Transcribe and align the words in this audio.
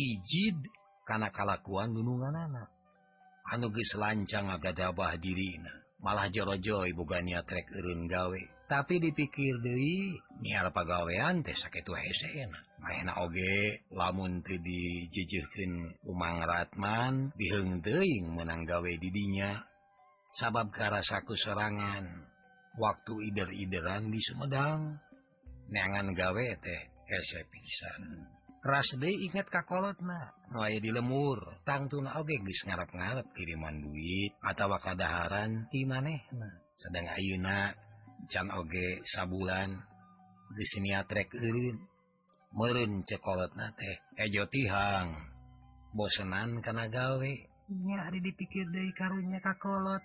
ijid 0.00 0.56
karena 1.04 1.28
kalakuan 1.28 1.92
gunungan 1.92 2.32
anak 2.32 2.68
anuges 3.50 3.98
lancang 3.98 4.48
agak 4.48 4.78
dabah 4.78 5.18
dirina 5.20 5.80
malah 6.00 6.32
jorojoy 6.32 6.96
bukannya 6.96 7.44
trek 7.44 7.68
Irun 7.76 8.08
gawe. 8.08 8.42
Tapi 8.70 9.02
dipikir 9.02 9.58
Dewi 9.60 10.14
nihar 10.40 10.70
pagawean 10.70 11.42
teh 11.42 11.54
sakit 11.54 11.84
enak 12.80 13.16
oge 13.20 13.84
lamun 13.92 14.40
dijijikin 14.40 16.00
Umang 16.06 16.40
Ratman 16.46 17.34
diheng 17.36 17.82
teing 17.84 18.32
menang 18.32 18.64
gawe 18.64 18.92
didinya. 18.96 19.60
Sabab 20.30 20.70
karasaku 20.70 21.34
serangan 21.34 22.30
waktu 22.78 23.34
ider-ideran 23.34 24.08
di 24.08 24.22
Sumedang. 24.22 25.02
Neangan 25.70 26.14
gawe 26.14 26.46
teh 26.62 26.82
hese 27.10 27.42
pisan. 27.50 28.02
rasde 28.60 29.08
ingat 29.08 29.48
kakolotna. 29.48 30.36
Way 30.52 30.84
di 30.84 30.90
lemur. 30.92 31.60
Tangtung 31.64 32.04
oge 32.04 32.36
guys 32.44 32.60
ngarap-garap 32.68 33.26
kiriman 33.32 33.80
duit 33.80 34.36
atau 34.44 34.68
wakadaharan 34.68 35.68
di 35.72 35.88
maneh 35.88 36.20
sedang 36.76 37.08
Ayeuna 37.08 37.72
can 38.28 38.52
oge 38.52 39.00
sabulan 39.08 39.80
di 40.52 40.64
sini 40.66 40.92
trek 41.08 41.32
Irin 41.36 41.76
merun 42.52 43.06
cekolot 43.06 43.54
na 43.54 43.70
teh 43.72 43.96
ejo 44.18 44.50
tihang 44.50 45.14
bosenan 45.94 46.58
karena 46.60 46.90
gawenya 46.90 47.98
hari 48.04 48.18
dipikir 48.20 48.68
dari 48.68 48.92
karunnya 48.92 49.40
kakolot. 49.40 50.02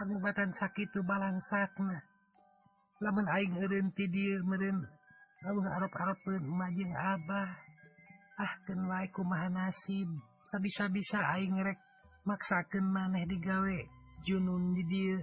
Pengobatan 0.00 0.56
sakit 0.56 0.96
balangsaatna 1.04 2.00
lamun 3.04 3.28
aing 3.28 3.56
Irin 3.60 3.92
tidir 3.92 4.40
merendah 4.44 4.99
harap-harapmajin 5.44 6.92
Abah. 6.92 7.50
Ah 8.40 8.44
ahkenwaiku 8.44 9.24
ma 9.24 9.48
nasib. 9.48 10.08
Bisa-bisa 10.50 11.22
aing 11.36 11.60
rek 11.62 11.78
maksakan 12.26 12.90
maneh 12.90 13.24
digawe 13.24 13.78
Junun 14.26 14.76
di 14.76 14.84
dia 14.84 15.18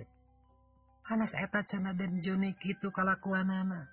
Hanas 1.05 1.35
eta 1.35 1.61
cana 1.67 1.91
dan 1.93 2.23
Jonik 2.23 2.57
itu 2.63 2.89
kalakuan 2.95 3.51
anak 3.51 3.91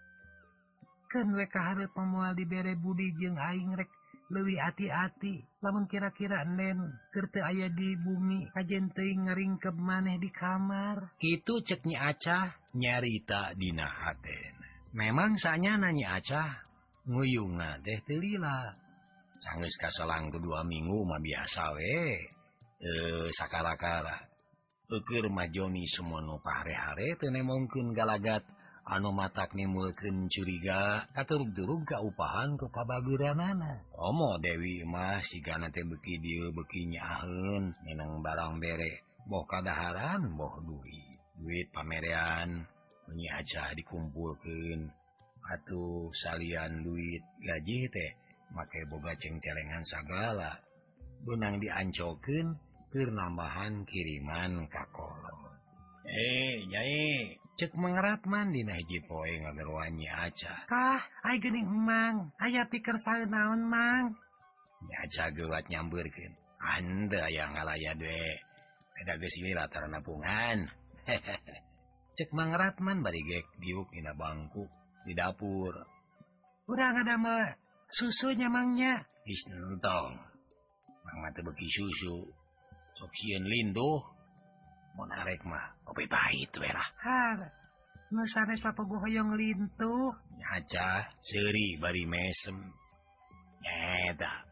kan 1.15 1.31
weka 1.31 1.63
harap 1.63 1.95
pemual 1.95 2.35
diberre 2.35 2.75
Budi 2.75 3.15
jeng 3.15 3.39
aing 3.39 3.79
rek 3.79 3.87
lebih 4.35 4.59
hati-hati. 4.59 5.47
Namun 5.63 5.87
kira-kira 5.87 6.43
nen 6.43 6.91
kerta 7.15 7.47
ayah 7.55 7.71
di 7.71 7.95
bumi 7.95 8.51
ajente 8.51 9.07
ngering 9.07 9.63
ke 9.63 9.71
maneh 9.71 10.19
di 10.19 10.35
kamar. 10.35 11.15
Itu 11.23 11.63
ceknya 11.63 12.11
acah 12.11 12.59
nyarita 12.75 13.55
dina 13.55 13.87
haten 13.87 14.54
memang 14.95 15.35
sanya 15.43 15.75
nanya 15.77 16.23
acah 16.23 16.51
nguyunga 17.11 17.83
deh 17.83 18.01
telila. 18.07 18.71
Sanggeus 19.43 19.77
kaselang 19.77 20.33
kedua 20.33 20.65
minggu 20.65 21.05
mah 21.05 21.21
biasa 21.21 21.77
we. 21.77 22.17
Eh 22.81 23.29
sakara-kara 23.35 24.17
eukeur 24.89 25.27
majoni 25.29 25.85
semono 25.91 26.39
pahare-hare 26.41 27.19
teu 27.19 27.29
nemongkeun 27.35 27.93
galagat. 27.93 28.47
Anu 28.85 29.17
matak 29.17 29.57
nimbulkeun 29.57 30.29
curiga 30.29 31.09
katurug-durug 31.17 31.89
ka 31.89 32.05
upahan 32.05 32.53
ke 32.61 32.69
pabaguranana 32.69 33.81
omo 33.97 34.37
dewi 34.45 34.85
mah 34.85 35.25
sigana 35.25 35.73
teh 35.73 35.81
beki 35.89 36.21
dieu 36.21 36.53
beki 36.53 36.93
nyaaheun 36.93 37.73
minang 37.81 38.21
barang 38.21 38.61
bere 38.61 39.01
boh 39.25 39.49
kadaharan 39.49 40.37
boh 40.37 40.61
duit 40.61 41.17
duit 41.41 41.73
pamerean. 41.73 42.69
menyaca 43.11 43.77
dikumpulkan 43.77 44.91
atuh 45.45 46.09
salian 46.17 46.81
duit 46.81 47.21
gaji 47.45 47.89
teh 47.93 48.11
make 48.53 48.81
boga 48.89 49.13
cengcelengan 49.19 49.85
sagala. 49.85 50.57
Benang 51.25 51.57
diancoken 51.57 52.53
penambahan 52.93 53.89
kiriman 53.89 54.69
kakolo 54.69 55.55
eh 56.05 56.65
nyai. 56.69 57.41
Cek 57.55 57.79
mengerapman 57.79 58.51
di 58.51 58.67
Najipoe 58.67 59.31
ngagerwanyi 59.47 60.11
aja 60.11 60.67
kah 60.67 60.99
ay 61.23 61.39
gening 61.39 61.71
emang? 61.71 62.35
Ayah 62.43 62.67
pikir 62.67 62.99
saya 62.99 63.31
naon 63.31 63.63
mang? 63.71 64.19
Nyaca 64.83 65.31
gelat 65.31 65.71
nyamberkin 65.71 66.35
anda 66.65 67.29
yang 67.29 67.53
ngalaya 67.53 67.93
deh 67.93 68.35
ada 69.05 69.21
gesila 69.21 69.69
latar 69.69 69.85
napungan 69.93 70.73
hehehe 71.05 71.61
cek 72.15 72.31
mangratman 72.31 73.03
barigek 73.03 73.47
diuk 73.59 73.91
dina 73.91 74.15
bangku 74.15 74.65
di 75.03 75.13
dapur. 75.19 75.75
Kurang 76.65 76.95
ada 77.03 77.19
mah 77.19 77.51
susunya 77.91 78.49
mangnya 78.49 79.03
isnentong 79.27 80.15
mang 81.05 81.19
mata 81.21 81.41
beki 81.43 81.69
susu. 81.69 82.17
Sok 82.95 83.13
sieun 83.19 83.45
linduh. 83.45 84.01
Mun 84.95 85.11
arek 85.11 85.43
mah 85.43 85.75
kopi 85.83 86.07
pahit 86.07 86.55
we 86.55 86.71
lah. 86.71 86.89
Ha 87.03 87.21
nu 88.15 88.23
sanes 88.31 88.63
papagohoyong 88.63 89.35
lintuh. 89.35 90.15
Nyaca 90.39 91.11
seuri 91.19 91.77
bari 91.83 92.07
mesem. 92.07 92.57
Nyeta 93.59 94.47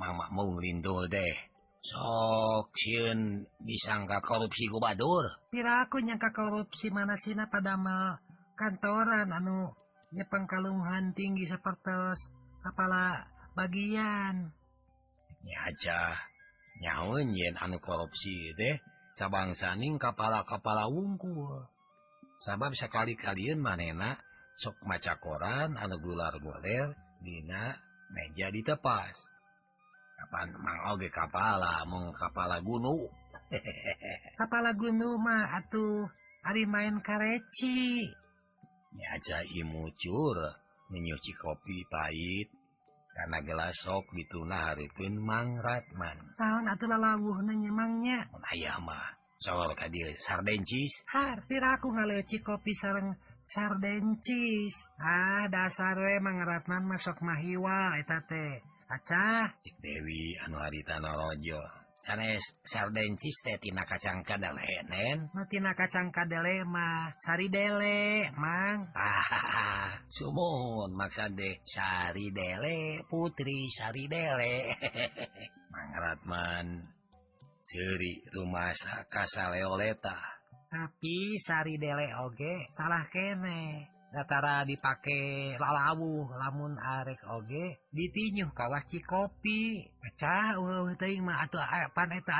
mama 0.00 0.32
mau 0.32 0.56
linduh 0.56 1.04
deh. 1.12 1.36
soun 1.86 3.46
disangka 3.62 4.18
korupsi 4.22 4.66
Gubadur? 4.66 5.24
Piraku 5.54 6.02
nyangka 6.02 6.34
korupsi 6.34 6.90
mana 6.90 7.14
Sina 7.14 7.46
pada 7.46 7.78
mah 7.78 8.18
kantoran 8.58 9.30
anu 9.30 9.70
nyepeng 10.10 10.46
nyepangkalungan 10.46 11.14
tinggi 11.14 11.46
seperti 11.46 12.18
kepala 12.62 13.26
bagian. 13.54 14.50
Nyaja 15.46 16.18
nyawen 16.82 17.30
yen 17.30 17.54
anu 17.54 17.78
korupsi 17.78 18.54
deh 18.58 18.76
cabang 19.14 19.54
saning 19.54 19.96
kepala-kepala 20.02 20.90
wungkul. 20.90 21.70
Sabab 22.42 22.74
sekali 22.76 23.16
kalian 23.16 23.62
manena 23.62 24.18
sok 24.60 24.76
maca 24.84 25.16
koran 25.22 25.78
anu 25.78 25.96
gular 26.02 26.34
goler 26.42 26.92
Dina 27.22 27.72
meja 28.12 28.52
ditepas. 28.52 29.35
kapan 30.16 30.48
mang 30.58 30.80
oge 30.96 31.08
kapala 31.12 31.84
kepala 31.84 31.88
mengkapala 31.88 32.56
gunung 32.64 33.06
kapala 34.40 34.70
gunung 34.74 35.20
mah 35.26 35.60
atuh 35.62 36.08
hari 36.46 36.62
main 36.62 37.02
kareci. 37.02 38.06
Nyaja 38.94 39.42
imucur 39.58 40.38
menyuci 40.90 41.34
kopi 41.34 41.82
pahit. 41.90 42.48
Karena 43.16 43.40
gelas 43.40 43.80
sok 43.80 44.12
dituna 44.12 44.70
haripun 44.70 45.16
Mang 45.16 45.56
Ratman. 45.56 46.36
Tahun 46.36 46.68
atuh 46.68 46.84
lalawuh 46.84 47.40
nyemangnya 47.48 48.28
ayah 48.52 48.76
mah 48.76 49.16
soal 49.40 49.72
kadir 49.76 50.16
sardencis 50.20 51.04
harfir 51.12 51.60
aku 51.60 51.92
ngaleci 51.92 52.40
kopi 52.40 52.72
sarang 52.72 53.16
sardencis 53.44 54.76
ah 55.00 55.48
dasar 55.48 55.96
we 55.96 56.20
Mang 56.20 56.44
Ratman 56.44 56.84
masuk 56.84 57.16
mahiwa 57.24 57.96
etate 58.00 58.60
Acah 58.86 59.50
Dewi 59.82 60.38
anu 60.46 60.62
harita 60.62 61.02
narojo 61.02 61.58
Sanes 61.98 62.44
sardencis 62.62 63.42
teh 63.42 63.58
tina 63.58 63.82
kacang 63.82 64.22
kadalen 64.22 65.26
Matina 65.34 65.74
kacang 65.74 66.14
kadele 66.14 66.62
mah 66.62 67.10
Sari 67.18 67.50
dele 67.50 68.30
mang. 68.38 68.86
Hahaha 68.94 69.98
sumun 70.06 70.94
maksa 70.94 71.26
deh 71.34 71.58
Sari 71.66 72.30
dele 72.30 73.02
putri 73.10 73.66
Sari 73.74 74.06
dele. 74.06 74.76
Mang 75.72 75.90
Ratman 75.98 76.66
ciri 77.66 78.22
rumah 78.30 78.70
kasaleta 79.10 80.36
tapi 80.66 81.38
Sari 81.40 81.74
dele 81.78 82.12
oge 82.22 82.70
salah 82.74 83.06
kene. 83.10 83.95
Datara 84.16 84.64
dipakai 84.64 85.60
lalawu 85.60 86.24
lamun 86.40 86.80
arek 86.80 87.20
oge 87.36 87.84
ditinyuh 87.92 88.48
kawaci 88.56 89.04
kopi 89.04 89.84
pecah 90.00 90.56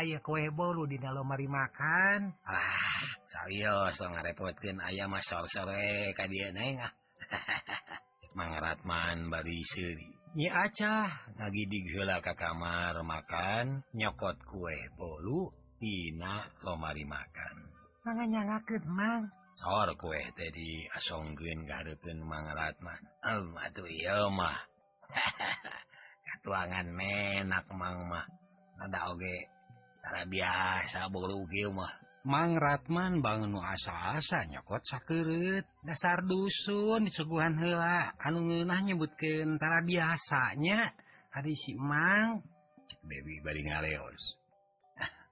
aya 0.01 0.17
kue 0.25 0.49
bolu 0.49 0.89
di 0.89 0.97
dalam 0.97 1.29
mari 1.29 1.45
makan. 1.45 2.33
Ah 2.49 3.05
serius 3.29 3.93
so 3.93 4.09
ngarepotkan 4.09 4.81
ayam 4.89 5.13
mas 5.13 5.29
sore 5.29 6.17
ka 6.17 6.25
dia 6.25 6.49
neng 6.49 6.81
ah. 6.81 6.93
Mangaratman 8.41 9.29
bari 9.29 9.61
seuri. 9.69 10.09
Nyi 10.33 10.49
acah. 10.49 11.13
Lagi 11.37 11.69
digela 11.69 12.25
ke 12.25 12.33
kamar 12.41 13.05
makan 13.05 13.85
nyokot 13.93 14.41
kue 14.49 14.81
bolu 14.97 15.53
tina 15.77 16.49
lomari 16.65 17.05
makan. 17.05 17.69
Mangan 18.01 18.29
nyangakeun 18.33 18.85
mang. 18.89 19.29
kue 19.97 20.21
eh 20.21 20.31
tadi 20.37 20.85
asonggen 20.93 21.65
garpun 21.65 22.19
mangaratman 22.21 23.01
mah. 24.33 24.59
Katuangan 26.27 26.89
menak 26.93 27.67
mang 27.73 28.09
mah. 28.09 28.27
Ada 28.77 29.17
oge 29.17 29.49
cara 30.05 30.23
biasa 30.29 31.09
bolmah 31.09 31.93
Mang 32.27 32.59
Ratman 32.59 33.23
bangun 33.23 33.55
nu 33.55 33.63
asa-asa 33.63 34.51
nyokot 34.51 34.83
sakit 34.83 35.63
dasar 35.87 36.27
dusun 36.27 37.07
disuguhan 37.07 37.55
hela 37.55 38.19
anunnah 38.19 38.83
nyebutkenntara 38.83 39.87
biasanya. 39.87 40.91
Hari 41.31 41.55
si 41.55 41.79
Mang. 41.79 42.43
Dewi 43.07 43.39
bari 43.47 43.63
ngaleos. 43.63 44.23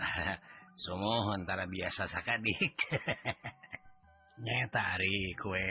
Sumoho 0.80 1.36
antara 1.36 1.68
biasa 1.68 2.08
sakadik. 2.08 2.72
Nyatari 4.44 5.36
kue 5.36 5.68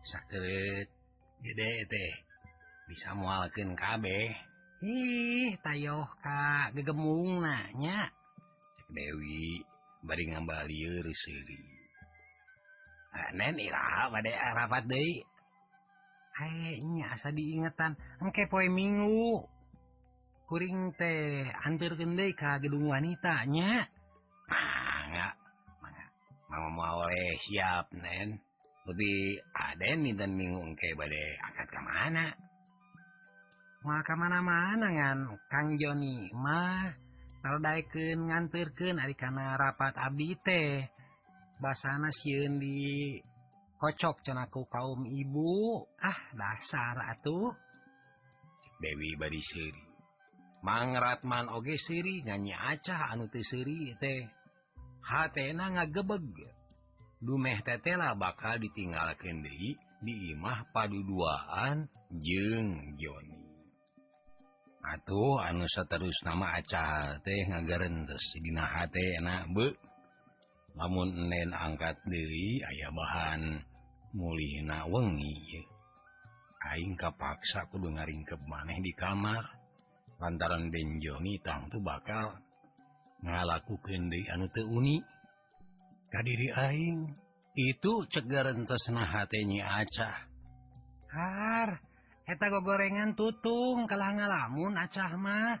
sakit 0.00 0.88
gede 1.44 1.72
teh. 1.84 2.12
Bisa 2.88 3.12
mualkeun 3.12 3.76
kabeh. 3.76 4.32
ih 4.80 5.60
tayoh 5.60 6.08
Ka 6.24 6.72
gegemung 6.72 7.44
nanya. 7.44 8.08
Cek 8.80 8.88
Dewi 8.96 9.60
bari 10.00 10.24
ngambal 10.32 10.64
siri 11.12 11.60
ah, 13.12 13.28
nen 13.36 13.60
iraha 13.60 14.08
bade 14.08 14.32
rapat 14.32 14.88
deui. 14.88 15.20
kayaknya 16.32 17.12
asa 17.12 17.28
diingetan 17.28 17.92
engke 18.24 18.48
poe 18.48 18.64
minggu. 18.72 19.44
Kuring 20.48 20.96
teh 20.96 21.44
anturkeun 21.68 22.16
deui 22.16 22.32
ka 22.32 22.56
gedung 22.56 22.88
wanitanya. 22.88 23.99
mauoleh 26.68 27.32
siap 27.48 27.88
nen. 27.96 28.36
Lebih 28.84 29.40
aden 29.54 29.98
nih 30.04 30.14
dan 30.16 30.36
bingung 30.36 30.72
kayak 30.76 30.98
badai 30.98 31.28
angkat 31.46 31.68
ke 31.68 31.80
mana? 31.80 32.26
Mau 33.80 34.00
ke 34.04 34.14
mana-mana 34.18 34.86
ngan. 34.92 35.18
Kang 35.48 35.78
Joni 35.80 36.28
mah 36.36 36.92
Taldaikin 37.40 38.28
nganturkan 38.28 39.00
hari 39.00 39.16
karena 39.16 39.56
rapat 39.56 39.96
abdi 39.96 40.36
teh. 40.44 40.84
Basana 41.56 42.12
sieun 42.12 42.60
di 42.60 43.16
kocok 43.80 44.20
cenaku 44.20 44.68
kaum 44.68 45.08
ibu. 45.08 45.80
Ah 46.04 46.20
dasar 46.36 47.00
atuh. 47.16 47.52
Dewi 48.80 49.12
bari 49.16 49.40
siri 49.40 49.84
Mangratman 50.60 51.48
oge 51.52 51.76
siri 51.80 52.20
nganyi 52.20 52.52
acah 52.52 53.16
anu 53.16 53.24
teh 53.32 53.44
siri 53.44 53.96
teh. 53.96 54.28
hatna 55.04 55.66
ngagebeg. 55.76 56.24
Dumeh 57.20 57.60
tetela 57.60 58.16
bakal 58.16 58.56
ditinggalkan 58.56 59.44
Dehi 59.44 59.76
diimah 60.00 60.72
paduduaan 60.72 61.84
jeng 62.16 62.96
Joni. 62.96 63.40
Atuh 64.80 65.44
anu 65.44 65.68
terus 65.68 66.16
nama 66.24 66.56
acah 66.56 67.20
teh 67.20 67.44
ngagarentesdina 67.44 68.88
enak 68.88 69.52
be. 69.52 69.68
Namun 70.72 71.28
nen 71.28 71.52
angkat 71.52 72.00
diri 72.08 72.64
ayah 72.64 72.88
bahan 72.88 73.60
mulih 74.16 74.64
na 74.64 74.88
wengi 74.88 75.66
Aing 76.60 76.96
kapaksa 76.96 77.68
kudu 77.68 77.92
ngaringkep 77.92 78.40
maneh 78.44 78.80
di 78.80 78.92
kamar. 78.92 79.44
Lantaran 80.20 80.68
Ben 80.68 81.00
Joni 81.00 81.40
tang 81.40 81.72
tuh 81.72 81.80
bakal 81.80 82.36
ngalaku 83.24 83.76
kendi 83.84 84.26
anu 84.32 84.48
Uni. 84.68 85.00
Kadiri 86.10 86.50
Aing. 86.50 86.98
Itu 87.54 88.06
cegerentes 88.10 88.88
nah 88.94 89.06
hatnya 89.06 89.82
acah 89.82 90.30
hareta 91.10 92.46
go 92.46 92.62
gorengan 92.62 93.18
tutung 93.18 93.90
kalah 93.90 94.14
ngalamun 94.14 94.78
acah 94.78 95.10
mah. 95.18 95.58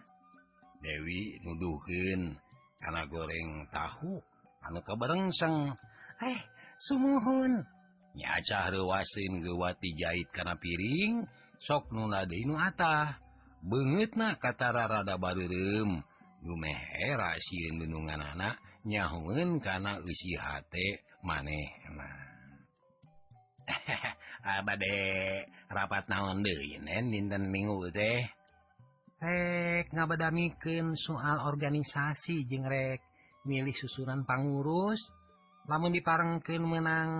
Dewi 0.80 1.42
nuduhin 1.44 2.38
karena 2.80 3.04
goreng 3.10 3.68
tahu 3.68 4.22
anu 4.64 4.80
kebarengseng 4.86 5.74
eh 6.22 6.40
sumuhun. 6.78 7.66
Nyacah 8.10 8.74
ruasin 8.74 9.38
gewati 9.38 9.94
jahit 9.94 10.26
karena 10.34 10.58
piring 10.58 11.22
sok 11.62 11.94
nula 11.94 12.26
Deinu 12.26 12.58
Atah. 12.58 13.22
Banget 13.60 14.16
nah 14.16 14.34
kata 14.40 14.72
rarada 14.72 15.14
barurem 15.20 16.00
numeherandungan 16.44 18.20
anak 18.20 18.56
nyahun 18.84 19.60
karena 19.60 20.00
usihati 20.00 21.00
maneh 21.20 21.68
Abade 24.40 24.96
rapat 25.76 26.08
naon 26.10 26.42
dinten 26.42 27.44
minggu 27.52 27.92
teh. 27.92 28.26
Rek 29.20 29.92
ngabadamiken 29.92 30.96
soal 30.96 31.44
organisasi 31.44 32.48
jengrek 32.48 33.04
milih 33.44 33.76
susunan 33.76 34.24
pangurus. 34.24 34.98
Lamun 35.68 35.92
diparengken 35.92 36.64
menang 36.64 37.10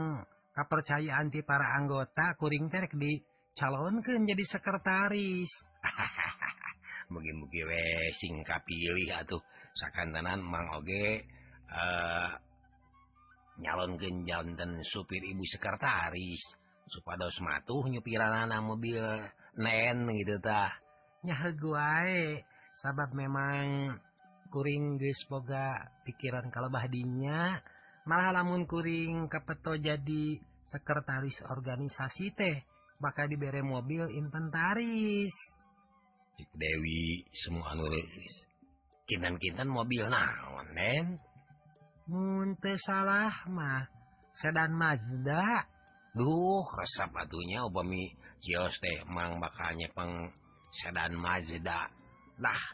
kepercayaan 0.56 1.28
di 1.28 1.44
para 1.44 1.76
anggota 1.76 2.34
kuring 2.40 2.72
terek 2.72 2.96
dicalonkan 2.96 4.26
jadi 4.26 4.44
sekretaris. 4.48 5.52
haha 5.84 6.08
mugi-mugi 7.10 7.62
we 7.66 8.10
sing 8.16 8.40
kapilih 8.46 9.10
atuh. 9.18 9.42
Sakantanan 9.70 10.42
Mang 10.42 10.66
Oge 10.74 11.22
eh, 11.22 11.22
uh, 11.70 12.30
nyalon 13.62 13.98
genjanten 13.98 14.82
supir 14.82 15.22
ibu 15.22 15.44
sekretaris. 15.46 16.42
Supados 16.90 17.38
matuh 17.38 17.86
nyupirana 17.86 18.58
mobil 18.58 18.98
nen 19.58 20.10
gitu 20.18 20.42
tah. 20.42 20.74
Nyahegu 21.22 21.76
wae 21.76 22.42
sabab 22.74 23.14
memang 23.14 23.94
kuring 24.50 24.98
geus 24.98 25.22
boga 25.30 25.86
pikiran 26.02 26.50
kalebah 26.50 26.90
dinya 26.90 27.62
malah 28.08 28.34
lamun 28.34 28.66
kuring 28.66 29.30
kepeto 29.30 29.78
jadi 29.78 30.42
sekretaris 30.66 31.46
organisasi 31.46 32.34
teh 32.34 32.56
bakal 32.98 33.30
dibere 33.30 33.62
mobil 33.62 34.10
inventaris. 34.10 35.59
Dewi 36.54 37.26
semua 37.32 37.72
anu 37.72 37.88
reueus 37.88 38.50
kinten-kinten 39.10 39.66
mobil 39.66 40.06
naon 40.06 40.66
nen? 40.70 41.18
Mun 42.06 42.54
teu 42.62 42.78
salah 42.86 43.34
mah 43.50 43.90
sedan 44.38 44.70
Mazda. 44.78 45.66
Duh 46.14 46.66
resep 46.78 47.10
atunya 47.14 47.66
upami 47.66 48.14
Jios 48.42 48.74
teh 48.78 49.02
mang 49.10 49.42
bakal 49.42 49.74
nyepeng 49.74 50.30
sedan 50.70 51.18
Mazda. 51.18 51.90
Dah 52.38 52.64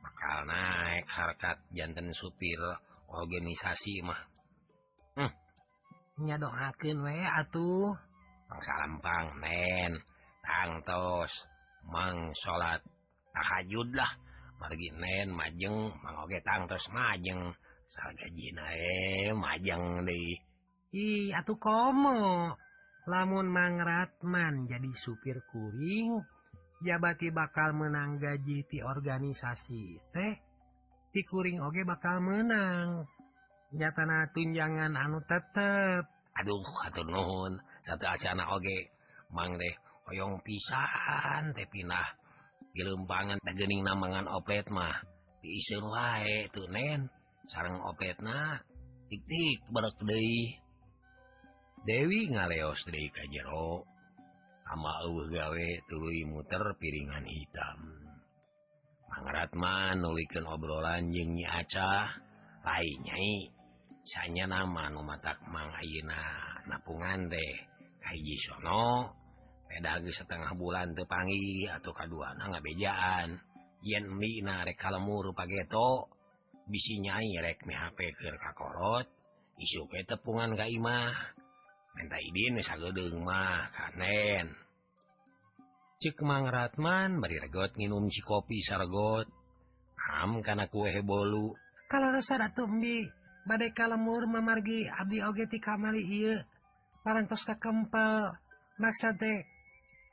bakal 0.00 0.38
naik 0.48 1.06
harkat 1.12 1.56
janten 1.76 2.08
supir 2.16 2.60
organisasi 3.12 4.00
mah. 4.04 4.20
Nya 6.20 6.36
doakeun 6.40 6.98
we 7.04 7.20
atuh. 7.20 7.92
Pang 9.00 9.28
nen. 9.40 9.92
Tangtos 10.42 11.32
mang 11.88 12.34
salat 12.44 12.82
takjudlah 13.32 14.12
marginen 14.62 15.34
majeng 15.34 15.90
manggetang 16.04 16.70
terus 16.70 16.86
majeng. 16.94 17.52
Salgajinae 17.92 19.36
majeng 19.36 20.08
deh 20.08 20.40
I 20.92 21.32
atuh 21.32 21.56
komo. 21.56 22.52
Lamun 23.08 23.48
mangratman 23.48 24.68
jadi 24.68 24.92
supir 24.94 25.40
kuring 25.50 26.20
jabati 26.84 27.32
bakal 27.32 27.74
menang 27.74 28.20
gaji 28.20 28.62
ti 28.68 28.78
organisasi 28.84 29.98
teh. 30.12 30.34
Ti 31.12 31.20
kuring 31.24 31.64
oge 31.64 31.82
bakal 31.88 32.20
menang. 32.20 33.08
Nyatana 33.72 34.28
tunjangan 34.36 34.92
anu 34.92 35.24
tetep. 35.24 36.04
Aduh 36.36 36.64
atur 36.84 37.08
nuhun. 37.08 37.56
Satu 37.80 38.04
acana 38.04 38.52
oge 38.52 38.92
mang 39.32 39.56
deh 39.56 39.74
hoyong 40.08 40.44
pisan 40.44 41.56
teh 41.56 41.64
pinah 41.72 42.21
gelembangan 42.72 43.38
dagening 43.44 43.84
namangan 43.84 44.26
oplet 44.28 44.66
mah. 44.72 44.96
Diisir 45.42 45.82
wae 45.82 46.48
tuh 46.54 46.68
nen. 46.70 47.08
Sarang 47.50 47.82
oplet 47.84 48.16
tik-tik 49.12 49.58
badak 49.68 49.98
deui. 50.00 50.56
Dewi 51.84 52.32
ngaleos 52.32 52.80
deui 52.88 53.08
ka 53.12 53.24
jero. 53.28 53.84
Ama 54.72 55.04
eueuh 55.04 55.28
gawe 55.28 55.68
tuluy 55.90 56.24
muter 56.24 56.64
piringan 56.80 57.28
hitam. 57.28 57.78
Mangratma 59.12 59.92
nulikeun 60.00 60.48
obrolan 60.48 61.12
jeung 61.12 61.36
Nyi 61.36 61.44
Acah 61.44 62.08
ai 62.64 62.88
nyai. 63.04 63.52
Sanya 64.02 64.48
nama 64.48 64.88
nu 64.88 65.04
matak 65.04 65.36
mang 65.46 65.68
ayeuna 65.76 66.22
napungan 66.66 67.28
teh. 67.28 67.54
Hiji 68.02 68.36
sono. 68.48 69.21
lagi 69.80 70.12
setengah 70.12 70.52
bulan 70.52 70.92
tepangi 70.92 71.64
atau 71.70 71.96
kaduan. 71.96 72.36
Ah, 72.36 72.52
Ngabejaan 72.52 73.40
yen 73.80 74.06
Mina 74.12 74.66
rekalmur 74.68 75.32
pageto 75.32 76.12
bisi 76.68 77.00
nyai 77.00 77.40
rek 77.40 77.64
mi 77.64 77.72
HP 77.72 77.98
ke 78.12 78.28
kakorot 78.36 79.08
isu 79.56 79.88
ke 79.88 80.04
tepungan 80.04 80.52
ga 80.52 80.68
imah. 80.68 81.14
Minta 81.96 82.18
idin 82.20 82.60
sagedeng 82.60 83.24
mah 83.24 83.72
kanen. 83.72 84.52
Cek 86.02 86.18
Mang 86.26 86.50
Ratman 86.50 87.22
bari 87.22 87.38
regot 87.38 87.72
nginum 87.78 88.10
si 88.12 88.20
kopi 88.20 88.60
sargot. 88.60 89.30
Am 90.02 90.42
kana 90.42 90.66
kue 90.66 90.90
bolu 91.00 91.54
kalau 91.92 92.08
resah 92.08 92.40
rasa 92.40 92.48
datumbi 92.48 93.04
badai 93.44 93.76
kalemur 93.76 94.24
memargi 94.24 94.88
abdi 94.88 95.20
oge 95.20 95.44
ti 95.44 95.60
kamari 95.60 96.00
iya 96.00 96.40
parantos 97.04 97.44
tosta 97.44 97.60
kempel. 97.60 98.32
Maksa 98.80 99.12
dek 99.12 99.51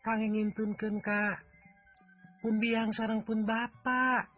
kangengintunken 0.06 1.04
Ka 1.04 1.40
pun 2.40 2.56
biang 2.58 2.96
sarang 2.96 3.22
pun 3.28 3.44
Bapak. 3.44 4.32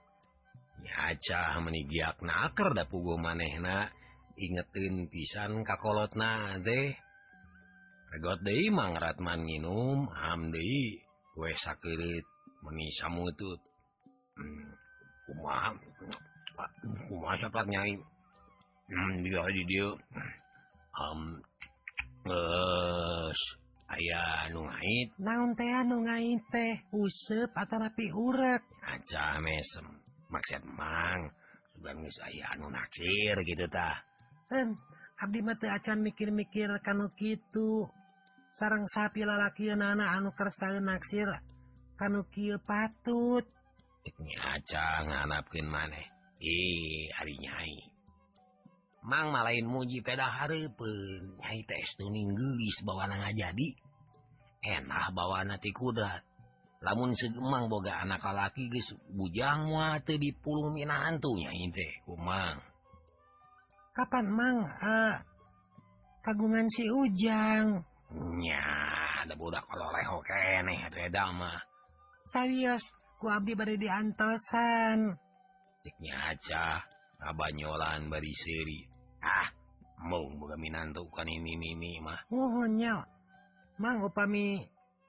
Nyaca 0.82 1.62
menigiak 1.62 2.18
naker 2.26 2.74
da 2.74 2.90
pugo 2.90 3.14
manehna 3.22 3.94
ingetin 4.34 5.06
pisan 5.06 5.62
kakolot 5.62 6.18
na 6.18 6.58
deh 6.58 6.98
regot 8.10 8.42
deh 8.42 8.74
mang 8.74 8.98
ratman 8.98 9.46
minum 9.46 10.10
hamdi 10.10 10.98
kue 11.38 11.54
sakit 11.54 12.26
meni 12.66 12.90
samutut 12.98 13.62
hmm, 14.38 14.66
kumaha 15.30 15.78
kumaha 17.06 17.36
sapat 17.38 17.66
nyai. 17.70 17.94
Hmm, 18.92 19.24
dia 19.24 19.40
di 19.56 19.64
dia. 19.72 19.88
Um, 21.00 21.40
uh, 22.28 23.32
aya 23.92 24.50
nu 24.56 24.64
ngait. 24.68 25.10
Naon 25.20 25.52
teh 25.60 25.72
anu 25.76 25.98
ngait 26.08 26.42
teh? 26.52 26.74
Usep 26.96 27.52
atanapi 27.52 28.08
urek 28.16 28.64
aja 28.88 29.38
mesem 29.44 29.88
maksud 30.32 30.64
mang. 30.80 31.32
Bangus 31.82 32.18
aya 32.24 32.56
anu 32.56 32.70
nakir 32.72 33.36
gitu 33.44 33.66
tah. 33.68 33.98
Abdi 35.22 35.40
mah 35.46 35.54
teu 35.60 35.70
acan 35.70 36.02
mikir-mikir 36.02 36.70
kanu 36.82 37.14
kitu. 37.14 37.86
Sarang 38.52 38.90
sapi 38.90 39.24
lalaki 39.24 39.70
anak 39.72 40.10
anu 40.18 40.30
kersa 40.34 40.76
naksir 40.82 41.30
kanu 42.00 42.26
kieu 42.34 42.58
patut. 42.66 43.46
Tiknya 44.02 44.58
aja 44.58 45.06
nganapkeun 45.06 45.68
maneh. 45.70 46.08
Ih 46.42 47.06
hari 47.14 47.38
nyai. 47.38 47.76
Mang 49.02 49.34
malain 49.34 49.66
muji 49.66 50.06
peda 50.06 50.30
Harpun 50.30 51.42
tesinggulis 51.42 52.86
bawa 52.86 53.10
aja 53.10 53.50
jadi 53.50 53.68
enak 54.62 55.10
bawa 55.18 55.42
nanti 55.42 55.74
kudrat. 55.74 56.22
Lamun 56.82 57.14
segemang 57.14 57.70
boga 57.70 58.02
anak 58.02 58.26
laki 58.26 58.70
guys 58.70 58.90
bujang 59.14 59.70
muat 59.70 60.06
di 60.06 60.34
puluh 60.34 60.74
mina 60.74 60.98
hantunya 60.98 61.54
inte 61.54 61.86
kumang 62.10 62.58
Kapan 63.94 64.26
mang 64.34 64.58
ha? 64.66 65.22
kagungan 66.26 66.66
si 66.74 66.90
ujang. 66.90 67.86
Nya 68.38 68.66
ada 69.22 69.34
budak 69.38 69.62
kalau 69.70 69.94
leho 69.94 70.18
kene 70.26 70.90
reda 70.90 71.30
mah. 71.30 71.62
Serius 72.26 72.82
ku 73.22 73.30
abdi 73.30 73.54
bari 73.54 73.78
diantosan. 73.78 75.18
Ceknya 75.86 76.34
aja 76.34 76.82
abanyolan 77.22 78.10
bari 78.10 78.34
seri 78.34 78.91
ah 79.22 79.48
mau 80.02 80.26
boga 80.34 80.58
minantu 80.58 81.06
kan 81.14 81.30
ini 81.30 81.58
mimi 81.58 82.02
mah 82.02 82.26
mohonnya 82.34 83.06
mang 83.82 84.02
upami 84.06 84.66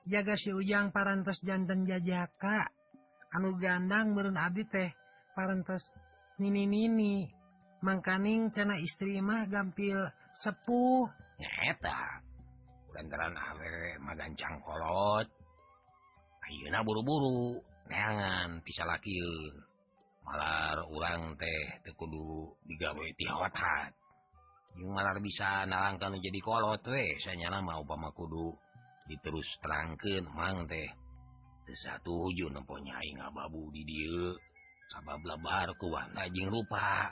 jaga 0.06 0.34
si 0.34 0.50
ujang 0.50 0.90
parantos 0.90 1.38
jantan 1.44 1.86
jajaka. 1.86 2.70
Anu 3.32 3.56
gandang 3.56 4.12
berun 4.12 4.36
abdi 4.36 4.64
teh 4.68 4.90
parantos 5.32 5.80
nini 6.36 6.68
nini 6.68 7.24
mangkaning 7.80 8.52
cana 8.52 8.76
istri 8.76 9.20
mah 9.24 9.48
gampil 9.48 10.04
sepuh. 10.36 11.08
Nyeta 11.40 12.20
gantaran 12.92 13.36
awe 13.36 13.72
magancang 14.04 14.60
kolot. 14.60 15.26
Ayeuna 16.44 16.84
buru-buru 16.84 17.56
neangan 17.88 18.60
pisah 18.60 18.84
lakiun 18.84 19.54
malar 20.28 20.84
urang 20.92 21.34
teh 21.40 21.80
tekudu 21.88 22.52
digawe 22.68 23.06
ti 23.16 23.24
hotat 23.26 24.01
malar 24.80 25.20
bisa 25.20 25.68
nalangkan 25.68 26.16
jadi 26.16 26.40
kolot 26.40 26.80
biasanya 26.84 27.52
nama 27.52 27.76
upama 27.80 28.08
Kudu 28.16 28.56
diterus 29.06 29.48
terangkan 29.60 30.24
mang 30.32 30.64
teh. 30.64 30.88
Satu 31.72 32.28
hujung 32.28 32.52
nemponyai 32.52 33.16
ngababu 33.16 33.72
di 33.72 33.80
dia 33.88 34.36
sabab 34.92 35.24
lebar 35.24 35.72
kuat 35.80 36.12
najing 36.12 36.52
rupa. 36.52 37.08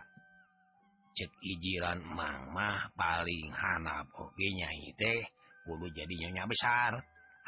Cek 1.17 1.33
ijiran 1.41 2.05
mang 2.05 2.53
mah 2.53 2.93
paling 2.93 3.49
hanap 3.51 4.05
oke 4.13 4.37
nyai 4.37 4.93
teh 5.01 5.21
kudu 5.65 5.89
jadi 5.97 6.15
nyonya 6.27 6.45
besar. 6.45 6.93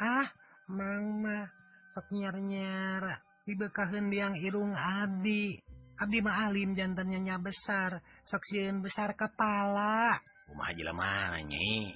Ah 0.01 0.27
mang 0.69 1.21
mah 1.21 1.45
sok 1.93 2.07
nyar 2.17 2.35
nyar 2.41 3.03
dibekahin 3.45 4.09
biang 4.09 4.33
irung 4.41 4.73
adi. 4.73 5.61
Abdi 5.93 6.25
mah 6.25 6.49
Malim 6.49 6.73
jantannya 6.73 7.37
besar. 7.37 8.01
Sok 8.25 8.43
sieun 8.49 8.81
besar 8.81 9.13
kepala. 9.13 10.17
Kumaha 10.49 10.73
jelema 10.73 11.37
Umahjilamanyi 11.37 11.95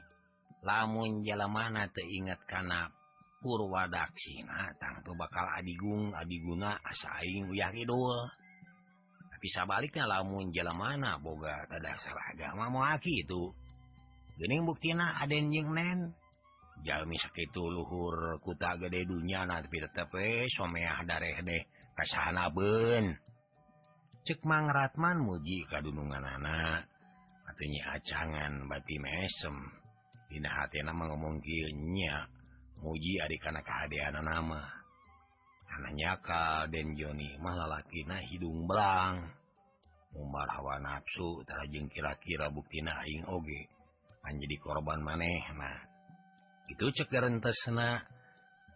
lamun 0.62 1.22
jalamana 1.26 1.90
teingat 1.90 2.42
karena 2.46 2.90
Purwadaksina 3.38 4.74
tangtu 4.82 5.14
bakal 5.14 5.46
Adigung 5.62 6.10
Adiguna 6.14 6.78
asa 6.82 7.22
aing 7.22 7.50
uyah 7.54 7.70
Kidul. 7.70 8.18
Tapi 9.30 9.48
sabaliknya 9.54 10.10
lamun 10.10 10.50
jalamana 10.50 11.22
boga 11.22 11.70
tada 11.70 11.94
agama 12.34 12.74
moal 12.74 12.98
kitu. 12.98 13.54
Geuning 14.38 14.66
buktina 14.66 15.22
aden 15.22 15.54
jeung 15.54 15.74
nen. 15.74 16.14
Jalmi 16.86 17.18
sakitu 17.18 17.74
luhur 17.74 18.38
kuta 18.42 18.78
gede 18.78 19.06
dunya 19.06 19.46
na 19.50 19.62
tapi 19.62 19.82
tetep 19.82 20.14
we 20.14 20.46
someah 20.54 21.02
dareh 21.10 21.42
deh 21.42 21.64
kasahana 21.98 22.54
ben 22.54 23.18
cekmang 24.28 24.68
Ratman 24.68 25.24
muji 25.24 25.64
kadunungan 25.72 26.20
anak. 26.20 26.84
Katanya 27.48 27.96
acangan 27.96 28.68
bati 28.68 29.00
mesem. 29.00 29.56
Dina 30.28 30.52
hatena 30.52 30.92
mengomongnya 30.92 32.28
muji 32.84 33.24
adik 33.24 33.48
anak 33.48 33.64
keadaan 33.64 34.20
nama. 34.20 34.68
Anaknyakal 35.80 36.68
dan 36.68 36.92
Joni 37.00 37.40
malalaki 37.40 38.04
nah 38.04 38.20
hidung 38.20 38.68
belang. 38.68 39.32
Umar 40.12 40.52
hawa 40.52 40.84
nafsu 40.84 41.48
terjeng 41.48 41.88
kira-kira 41.88 42.52
buktina 42.52 43.00
aing 43.08 43.24
oge. 43.32 43.72
Kan 44.20 44.36
jadi 44.36 44.60
korban 44.60 45.00
maneh 45.00 45.48
nah 45.56 45.88
itu 46.68 46.84
cek 46.92 47.08
cekerentes 47.08 47.72
na 47.72 48.04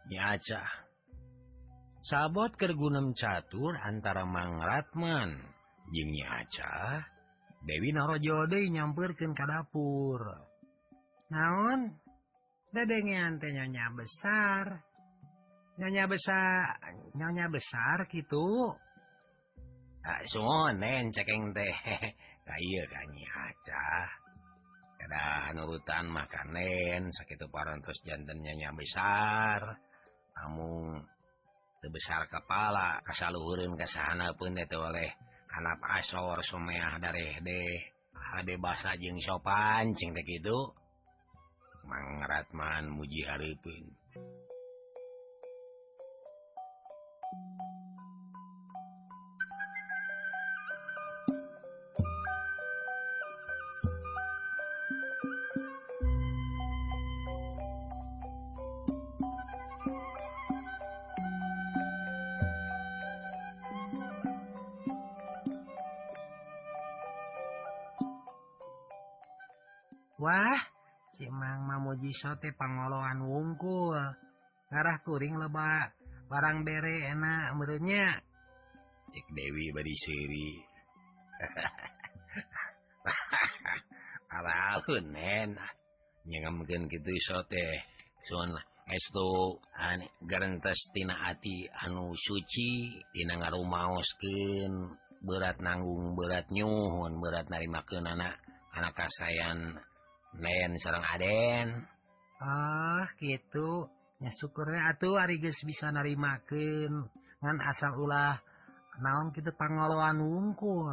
nyaca. 0.07 0.63
sabot 2.05 2.53
kergunem 2.57 3.13
catur 3.13 3.77
antara 3.77 4.25
Mang 4.25 4.57
mangratman 4.57 5.39
jingnya 5.93 6.45
Aca 6.45 7.05
Dewi 7.61 7.93
Narojode 7.93 8.57
nyampirkan 8.73 9.37
ke 9.37 9.45
dapur. 9.45 10.21
Naon? 11.29 11.93
Dadnyannya 12.73 13.85
besar 13.93 14.81
nyonya 15.77 16.05
besar. 16.09 16.77
Nyonya 17.17 17.45
besar 17.49 18.05
gitu 18.09 18.73
tak 20.01 20.17
ah, 20.17 20.21
sonen 20.25 21.13
cekeng 21.13 21.53
teh. 21.53 21.69
Kayak 22.49 22.87
kanyi 22.89 23.23
Aca. 23.29 24.09
Ada 25.01 25.53
nurutan 25.53 26.09
makanen 26.09 27.13
sakit 27.13 27.45
parantos 27.53 28.01
jantannya 28.01 28.69
besar. 28.73 29.77
Kamu 30.33 30.97
besar 31.89 32.29
kepala 32.29 33.01
asal 33.09 33.33
luhurun 33.33 33.73
ke 33.73 33.89
sana 33.89 34.35
pun 34.37 34.53
oleh. 34.53 35.09
Anak 35.51 35.83
asor 35.99 36.39
sumeah 36.45 36.95
dari 37.01 37.35
deh 37.43 37.75
HD 38.31 38.55
bahasa 38.55 38.95
jeng 38.95 39.19
sopan 39.19 39.91
cing 39.97 40.15
gitu 40.15 40.71
mangratman 41.83 42.87
muji 42.87 43.27
Haripun 43.27 43.83
bisa 72.11 72.35
teh 72.43 72.51
pangoloan 72.51 73.23
wungkul. 73.23 73.95
Ngarah 74.67 74.99
kuring 75.07 75.39
lebak 75.39 75.95
barang 76.27 76.67
bere 76.67 77.07
enak 77.11 77.55
merenya 77.55 78.19
cek 79.11 79.27
Dewi 79.31 79.71
bari 79.71 79.95
siri. 79.95 80.51
Araun 84.35 85.15
enak 85.15 85.73
nyengam 86.27 86.59
mungkin 86.59 86.91
gitu 86.91 87.15
iso 87.15 87.39
teh 87.47 87.79
soalnya 88.27 88.59
estu 88.91 89.55
an, 89.79 90.03
garentes 90.27 90.91
tina 90.91 91.31
ati 91.31 91.63
anu 91.87 92.11
suci 92.11 92.91
tina 93.15 93.39
ngarumaoskeun 93.39 94.99
berat 95.23 95.63
nanggung 95.63 96.11
berat 96.19 96.51
nyuhun 96.51 97.23
berat 97.23 97.47
narima 97.47 97.79
anak 97.87 98.35
anak 98.75 98.93
kasayan 98.99 99.79
nen 100.39 100.79
sarang 100.79 101.03
aden. 101.03 101.83
Ah 102.41 103.05
gitu. 103.21 103.85
Ya 104.17 104.33
syukurnya. 104.33 104.89
Atuh 104.89 105.21
Ariges 105.21 105.61
bisa 105.61 105.93
narimakin 105.93 107.05
dan 107.37 107.57
asal 107.61 107.93
ulah 108.01 108.41
naon 108.97 109.29
kita 109.29 109.53
pangoloan 109.53 110.17
wungkul. 110.25 110.89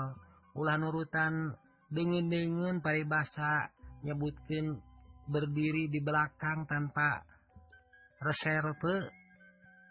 Ulah 0.52 0.76
nurutan 0.76 1.56
dengan 1.88 2.28
dengan 2.28 2.76
paribasa 2.84 3.72
nyebutkin 4.04 4.76
berdiri 5.24 5.88
di 5.88 6.04
belakang 6.04 6.68
tanpa 6.68 7.24
reserve. 8.20 9.08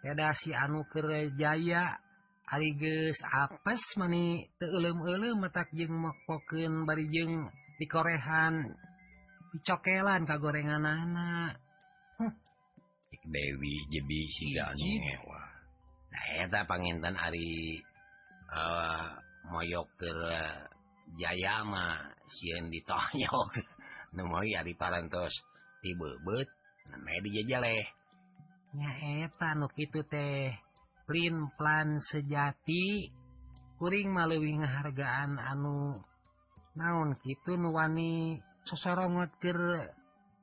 Pedasi 0.06 0.54
anu 0.54 0.86
kerjaya 0.88 1.98
Ariges 2.48 3.18
apes 3.28 3.98
mani 3.98 4.46
teulem-ulem 4.62 5.42
metak 5.42 5.68
jeng 5.74 5.92
mokpokeun 5.92 6.86
bari 6.86 7.10
jeng 7.10 7.50
dikorehan. 7.82 8.72
dicokelan 9.58 10.30
ka 10.30 10.38
gorengan 10.38 10.86
anak. 10.86 11.58
Huh. 12.22 12.30
Dewi 13.26 13.74
jadi 13.90 14.22
nah, 16.14 16.62
pangintan 16.70 17.18
Ari 17.18 17.82
uh, 18.54 19.18
moyok 19.50 19.90
ke 19.98 20.14
uh, 20.14 20.62
Jayama 21.18 22.06
si 22.30 22.54
ditoyok. 22.54 23.50
Ari 24.62 24.78
parantos 24.78 25.42
tibebet 25.82 26.54
dijalehtan 27.26 29.58
itu 29.78 30.04
teh 30.08 30.56
print 31.08 31.56
plan 31.58 32.00
sejati 32.00 33.12
kuring 33.80 34.12
malewi 34.12 34.58
ngahargaan 34.60 35.40
anu 35.40 36.04
naon 36.76 37.16
gitu 37.24 37.58
nuwani 37.58 38.44
sosorongot 38.68 39.32
ke 39.40 39.52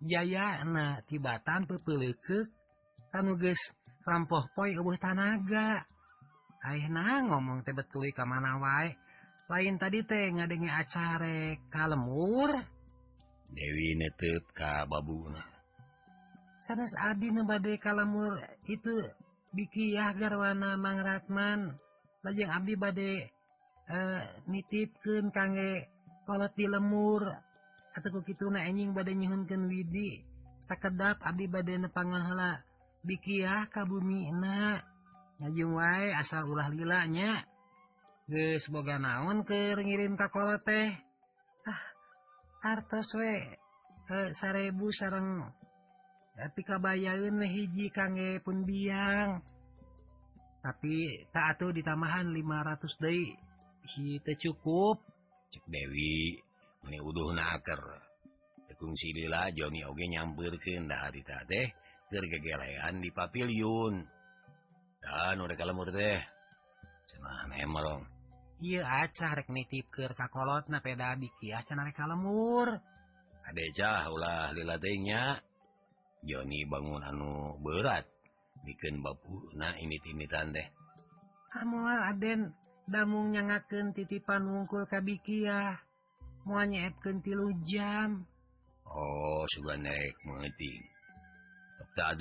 jaya 0.02 0.64
na 0.64 1.04
tibatan 1.06 1.68
pepilkes 1.68 2.48
anuges 3.14 3.60
rampoh 4.02 4.44
poi 4.56 4.74
ubuh 4.74 4.96
tanaga. 4.98 5.84
Aina 6.64 7.28
ngomong 7.28 7.60
tebetuli 7.60 8.10
ke 8.16 8.24
mana 8.24 8.56
wae. 8.56 8.96
Lain 9.52 9.76
tadi 9.76 10.00
teh 10.08 10.32
ngadenge 10.32 10.72
acare 10.72 11.60
kalemur. 11.68 12.50
Dewi 13.52 14.00
netep 14.00 14.44
ka 14.56 14.88
babuna 14.88 15.54
sanes 16.64 16.96
abdi 16.96 17.28
nebade 17.28 17.76
kalemur 17.76 18.40
itu 18.64 19.04
bikiyah 19.52 20.16
garwana 20.16 20.80
Mang 20.80 20.96
Ratman. 21.04 21.76
Lajeng 22.24 22.48
abdi 22.48 22.72
bade 22.72 23.12
eh, 23.92 24.22
nitipkeun 24.48 25.28
kangge 25.28 25.92
kolot 26.24 26.56
di 26.56 26.64
lemur. 26.64 27.20
atau 27.94 28.20
kitu 28.26 28.50
na 28.50 28.66
enjing 28.66 28.90
badai 28.90 29.14
nyihunkan 29.14 29.70
Widi. 29.70 30.26
Sekedap 30.58 31.22
Abi 31.22 31.46
badai 31.46 31.78
nepanghala 31.78 32.60
bikiah 33.06 33.70
kabumi 33.70 34.28
ngajung 35.38 35.78
wa 35.78 36.18
asal 36.18 36.50
ulah 36.50 36.68
lilanya. 36.74 37.46
Ge 38.26 38.58
semoga 38.64 38.98
naon 38.98 39.46
ke 39.46 39.76
ngirim 39.78 40.18
kakola 40.18 40.58
teh. 40.58 40.90
Ah 41.68 41.82
hartos 42.66 43.14
we. 43.14 43.40
Ke 44.04 44.36
sarebu 44.36 44.92
sarang 44.92 45.48
tapi 46.34 46.60
eh, 46.60 46.66
kabayaun 46.66 47.38
hiji 47.46 47.94
kangge 47.94 48.42
pun 48.42 48.66
biang. 48.66 49.38
Tapi 50.58 51.22
tak 51.30 51.54
atuh 51.54 51.70
ditamahan 51.70 52.26
500 52.26 53.04
day 53.04 53.38
si 53.94 54.18
cukup. 54.18 54.98
Cek 55.54 55.64
Dewi. 55.70 56.43
uduh 56.92 57.32
naker 57.32 57.80
tekung 58.68 58.92
nakerkungsilila 58.92 59.52
Joni 59.56 59.80
Oge 59.84 60.06
nyampirkendahha 60.08 61.08
teh 61.48 61.66
tergegelean 62.12 63.00
di 63.00 63.10
papiliun 63.10 63.94
dan 65.00 65.36
udah 65.40 65.56
kalau 65.56 65.74
mur 65.76 65.88
deh 65.92 66.20
cuman 67.12 67.52
Iya 68.64 68.86
acah 68.86 69.34
rek 69.36 69.50
nitip 69.52 69.92
ke 69.92 70.08
kakolot 70.14 70.70
na 70.72 70.80
peda 70.80 71.18
biki 71.20 71.52
acah 71.52 71.74
narek 71.76 72.00
lemur. 72.00 72.80
Adecah 73.44 74.08
ulah 74.08 74.56
lila 74.56 74.80
tehnya. 74.80 75.36
Joni 76.24 76.64
bangun 76.64 77.04
anu 77.04 77.60
berat. 77.60 78.08
Bikin 78.64 79.04
bapu 79.04 79.52
na 79.58 79.76
ini 79.76 80.00
timitan 80.00 80.54
deh. 80.56 80.64
Kamu 81.52 81.84
ah, 81.84 82.08
aden 82.08 82.56
damung 82.88 83.36
nyangakeun 83.36 83.92
titipan 83.92 84.48
wungkul 84.48 84.88
ka 84.88 85.04
Bikiah. 85.04 85.76
menyeapkan 86.44 87.20
tilu 87.24 87.52
jam. 87.64 88.24
Oh 88.84 89.42
sudah 89.48 89.80
naik 89.80 90.14
mengetingdo 90.28 90.94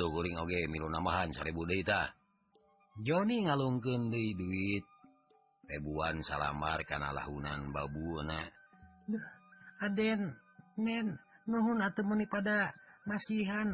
goring 0.09 0.39
milu 0.71 0.87
namaan 0.89 1.29
seribu 1.35 1.67
data 1.67 2.09
Joni 3.03 3.43
ngalungken 3.45 4.13
di 4.13 4.33
duit. 4.37 4.85
Ribuan 5.63 6.19
salamar 6.21 6.83
karena 6.83 7.15
lahunan 7.15 7.71
babuna 7.71 8.43
Aden 9.83 10.31
men 10.79 11.19
nuhun 11.47 11.83
temeni 11.95 12.27
pada 12.27 12.71
masihan. 13.07 13.71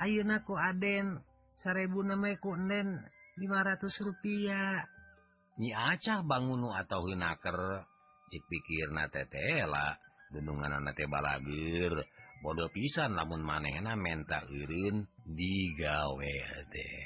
Ayeunako 0.00 0.56
Aden 0.56 1.20
seribu 1.56 2.04
nameku 2.04 2.56
nen 2.56 3.00
500 3.40 4.04
rupiah. 4.04 4.84
Nyi 5.60 5.72
acah 5.72 6.24
bangun 6.24 6.72
atau 6.72 7.08
hinaker 7.08 7.84
cik 8.32 8.48
pikir 8.48 8.88
tetela 9.12 9.92
gunungan 10.32 10.80
nate 10.80 11.04
balagir 11.04 11.92
bodoh 12.40 12.72
pisan 12.72 13.12
namun 13.12 13.44
manehna 13.44 13.92
menta 13.92 14.40
Irin 14.48 15.04
digawe 15.28 16.36
teh. 16.72 17.04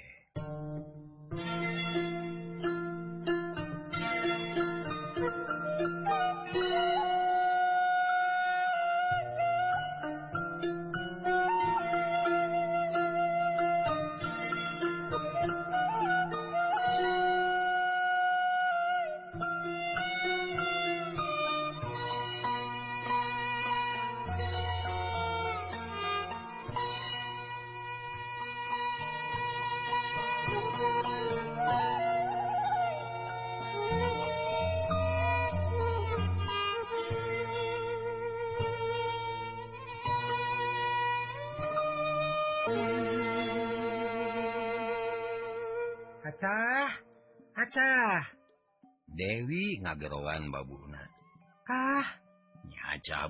Dewi 49.16 49.80
ngagerowan 49.80 50.52
babunakahca 50.52 51.08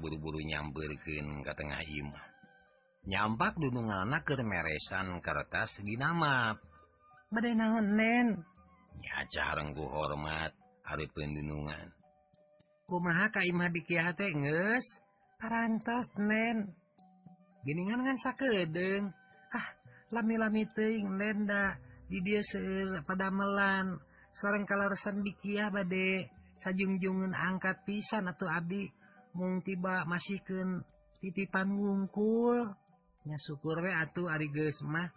buru-buru 0.02 0.42
nyamperkin 0.42 1.46
ke 1.46 1.52
tengah 1.54 1.78
Imah. 1.86 2.26
Nyampak 3.06 3.54
gunung 3.54 3.86
anak 3.86 4.26
kemeresan 4.26 5.22
kertas 5.22 5.78
dinamap. 5.86 6.58
Badai 7.30 7.54
naonnenca 7.54 9.46
renggu 9.54 9.86
hormat 9.86 10.50
hari 10.82 11.06
pendunungan 11.14 11.94
kumaha 12.86 13.34
Kaimah 13.34 13.70
dikihatenges 13.74 15.02
parantos 15.42 16.06
nen. 16.22 16.70
Geningan 17.66 18.06
ngan 18.06 18.18
sakedeng 18.22 19.10
ah 19.50 19.66
lami-lami 20.14 20.62
teing 20.70 21.18
lenda 21.18 21.74
di 22.06 22.22
dia 22.22 22.38
se 22.46 22.62
padamelan 23.02 23.98
seorang 24.36 24.68
kalausan 24.68 25.24
dikiah 25.24 25.72
bade 25.72 26.28
sajungjungun 26.60 27.32
angkat 27.32 27.80
pisan 27.88 28.28
atau 28.28 28.44
Abdi 28.52 28.84
mung 29.32 29.64
tiba 29.64 30.04
masihken 30.04 30.84
titipan 31.24 31.72
wungkulnya 31.72 33.36
syukur 33.40 33.80
we 33.80 33.88
atuh 33.88 34.28
Ari 34.28 34.52
Gemah 34.52 35.08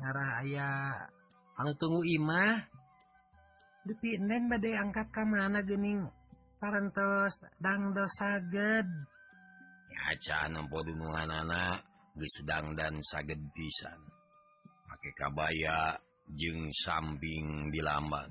ngarah 0.00 0.30
aya 0.40 0.68
anu 1.60 1.76
tunggu 1.76 2.00
Imah. 2.00 2.64
Depi 3.82 4.16
nen 4.24 4.48
bade 4.48 4.72
angkat 4.72 5.10
ke 5.12 5.22
mana 5.26 5.60
gening 5.60 6.08
parantos 6.56 7.44
dangdo 7.60 8.06
saged 8.08 8.88
ya 9.92 10.00
acan 10.16 10.54
nempo 10.54 10.80
dunungan 10.80 11.28
anak 11.28 11.84
sedang 12.40 12.72
dan 12.72 12.96
saged 13.04 13.42
pisan. 13.52 14.00
Pakai 14.88 15.12
kabaya 15.18 15.98
jeng 16.38 16.70
samping 16.72 17.68
di 17.74 17.82
lamban 17.82 18.30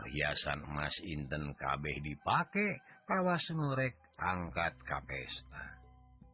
perhiasan 0.00 0.64
emas 0.64 0.96
Inten 1.04 1.52
kabeh 1.60 2.00
dipake 2.00 2.80
kawas 3.04 3.44
nurrek 3.52 4.00
angkat 4.16 4.72
ka 4.88 5.04
pesta. 5.04 5.76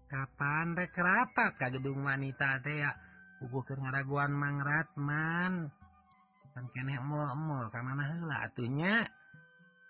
Kapan 0.07 0.79
rek 0.79 0.95
rapat 0.95 1.59
ka 1.59 1.67
gedung 1.75 2.07
wanita 2.07 2.63
teh 2.63 2.79
ya? 2.79 2.95
Ugu 3.43 3.67
ke 3.67 3.75
ngaraguan 3.75 4.31
Mang 4.31 4.63
Ratman. 4.63 5.67
Kan 6.55 6.65
kene 6.71 7.03
mall-mall 7.03 7.67
ka 7.75 7.83
mana 7.83 8.07
heula 8.15 8.47
atunya 8.47 9.03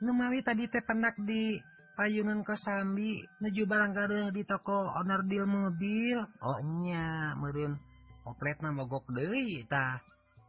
nu 0.01 0.13
tadi 0.41 0.69
teh 0.73 0.83
pendak 0.83 1.17
di 1.21 1.61
payungan 1.97 2.45
kosambi 2.45 3.25
nuju 3.45 3.65
barang 3.65 3.93
gaduh 3.93 4.29
di 4.33 4.43
toko 4.49 4.89
owner 4.97 5.21
deal 5.29 5.45
mobil. 5.45 6.25
Oh 6.41 6.59
nya 6.81 7.37
meureun 7.37 7.77
oplet 8.25 8.57
mah 8.65 8.73
mogok 8.73 9.05
deui 9.13 9.69
tah. 9.69 10.01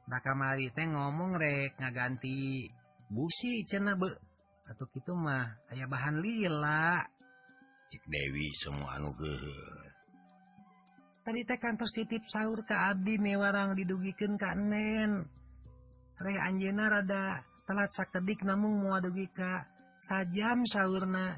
Da 0.08 0.24
kamari 0.24 0.72
teh 0.72 0.88
ngomong 0.88 1.36
rek 1.36 1.76
ngaganti 1.76 2.72
busi 3.12 3.64
cena 3.68 3.96
be. 3.96 4.12
Atau 4.68 4.88
gitu 4.92 5.16
mah 5.16 5.58
aya 5.72 5.88
bahan 5.88 6.20
lila. 6.20 7.04
Cik 7.88 8.04
Dewi 8.08 8.52
semua 8.52 9.00
anu 9.00 9.16
tadi 11.28 11.44
teh 11.44 11.60
kantos 11.60 11.92
titip 11.92 12.24
sahur 12.32 12.64
ke 12.64 12.72
Abdi 12.72 13.20
mewarang 13.20 13.76
didugikan 13.76 14.40
kanen 14.40 15.28
Re 16.18 16.34
Anjena 16.40 16.88
rada 16.88 17.44
telat 17.70 17.94
sakedik 17.94 18.42
namun 18.42 18.82
mua 18.82 18.98
dugi 18.98 19.30
ka 19.30 19.70
sajam 20.02 20.66
sahurna. 20.66 21.38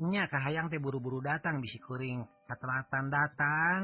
Nya 0.00 0.24
kahayang 0.32 0.72
teh 0.72 0.80
buru-buru 0.80 1.20
datang 1.20 1.60
bisi 1.60 1.76
kuring. 1.76 2.24
Ketelatan 2.48 3.12
datang. 3.12 3.80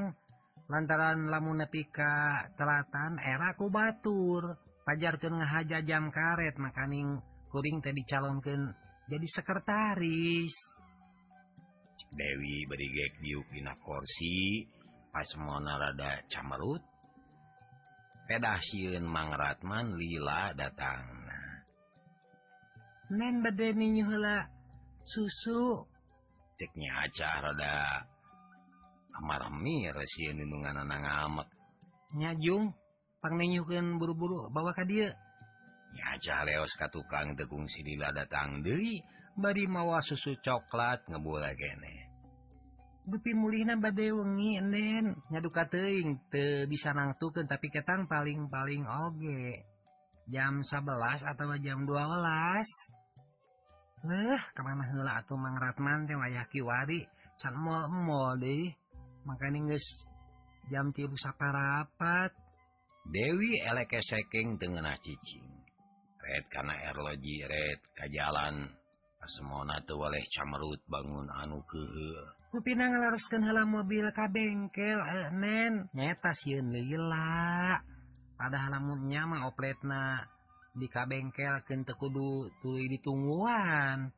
Lantaran 0.71 1.29
lamun 1.29 1.61
nepi 1.61 1.85
ka 1.93 2.47
telatan 2.57 3.21
era 3.21 3.53
ku 3.53 3.69
batur. 3.69 4.57
pajar 4.91 5.23
ke 5.23 5.31
ngahaja 5.31 5.87
jam 5.87 6.11
karet 6.11 6.59
makaning 6.59 7.23
kuring 7.55 7.79
teh 7.79 7.95
dicalonkan 7.95 8.75
jadi 9.07 9.23
sekretaris. 9.23 10.51
Dewi 12.11 12.67
berigek 12.67 13.23
diukina 13.23 13.79
korsi 13.79 14.67
pas 15.15 15.31
mona 15.39 15.79
rada 15.79 16.27
camerut 16.27 16.83
pedah 18.27 18.59
sieun 18.59 19.07
Mang 19.07 19.31
Ratman 19.31 19.95
lila 19.95 20.51
datangna. 20.59 21.63
Nen 23.15 23.47
bade 23.47 23.71
nyuhula 23.79 24.43
susu. 25.07 25.87
Ceknya 26.59 27.07
acara 27.07 27.55
rada 27.55 27.79
amar 29.23 29.55
mir 29.55 29.95
sieun 30.03 30.43
nunungan 30.43 30.83
ngamek 30.83 31.47
nyajung. 32.19 32.75
pangnyukan 33.21 34.01
buru-buru 34.01 34.49
bawa 34.49 34.73
ka 34.73 34.89
dia 34.89 35.13
nyaca 35.93 36.49
leos 36.49 36.73
ka 36.77 36.89
tukang 36.89 37.37
tegung 37.37 37.69
sidila 37.69 38.13
datang 38.13 38.65
Dewi 38.65 39.05
bari 39.37 39.69
mawa 39.69 40.01
susu 40.01 40.37
coklat 40.41 41.05
ngebula 41.09 41.53
gene 41.55 42.11
Gupi 43.11 43.33
mulihna 43.33 43.81
bade 43.81 44.13
wengi 44.13 44.61
nen. 44.61 45.17
Nyaduka 45.33 45.65
teuing 45.73 46.21
teu 46.31 46.69
bisa 46.69 46.93
nangtukeun 46.93 47.49
tapi 47.49 47.73
ketang 47.73 48.05
paling-paling 48.07 48.85
oge. 48.85 49.65
Jam 50.29 50.61
11 50.63 51.25
atau 51.25 51.57
jam 51.59 51.89
12 51.89 54.07
Leh 54.07 54.41
kemana 54.55 54.87
heula 54.95 55.19
atuh 55.19 55.35
Mang 55.35 55.59
Ratman 55.59 56.07
teh 56.07 56.15
wayah 56.15 56.47
kiwari? 56.53 57.03
Can 57.41 57.57
mall-mall 57.57 58.39
deui. 58.39 58.71
Makanya 59.25 59.75
geus 59.75 60.07
jam 60.71 60.93
tilu 60.93 61.17
saparapat 61.19 62.31
Dewi 63.09 63.61
eleke 63.65 64.05
seking 64.05 64.61
dengan 64.61 64.93
cicing 65.01 65.49
red 66.21 66.45
karena 66.53 66.75
erloji 66.93 67.43
red 67.49 67.81
ka 67.97 68.07
jalan 68.07 68.69
semona 69.27 69.81
tuh 69.85 70.01
waleh 70.01 70.25
camerut 70.33 70.81
bangun 70.89 71.29
anu 71.29 71.61
ke 71.69 71.83
kupinang 72.51 72.99
laruskan 72.99 73.47
heula 73.47 73.63
mobil 73.63 74.11
ka 74.11 74.27
bengkel 74.27 74.99
eh, 74.99 75.31
Nen. 75.31 75.87
nyeta 75.95 76.35
sieun 76.35 76.75
leula. 76.75 77.79
Padahal 78.35 78.75
lamunnya 78.75 79.23
mah 79.29 79.47
opletna 79.47 80.27
di 80.75 80.91
ka 80.91 81.07
bengkel 81.07 81.63
keun 81.67 81.87
teu 81.87 81.95
kudu 81.95 82.51
tuluy 82.63 82.91
ditungguan 82.91 84.11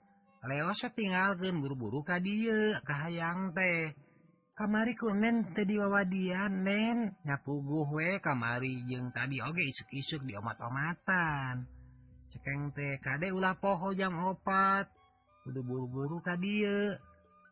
leos 0.48 0.80
tinggalkeun 0.96 1.60
buru-buru 1.60 2.00
ka 2.00 2.16
dieu 2.24 2.76
ka 2.86 3.08
hayang 3.08 3.52
teh. 3.52 3.92
kamari 4.58 4.92
kunen 4.94 5.54
tadi 5.56 5.74
wawadian 5.80 6.64
nen. 6.66 6.98
Nyapuguh 7.24 7.88
we 7.92 8.20
kamari 8.20 8.84
jeung 8.88 9.10
tadi 9.10 9.40
oge 9.40 9.64
isuk-isuk 9.66 10.22
di 10.28 10.36
omat-omatan. 10.36 11.66
Cekeng 12.32 12.72
teh 12.76 12.96
kade 13.00 13.28
ulah 13.32 13.56
poho 13.56 13.92
jam 13.92 14.16
opat. 14.16 14.88
Udah 15.48 15.62
buru-buru 15.64 16.22
tadi 16.22 16.64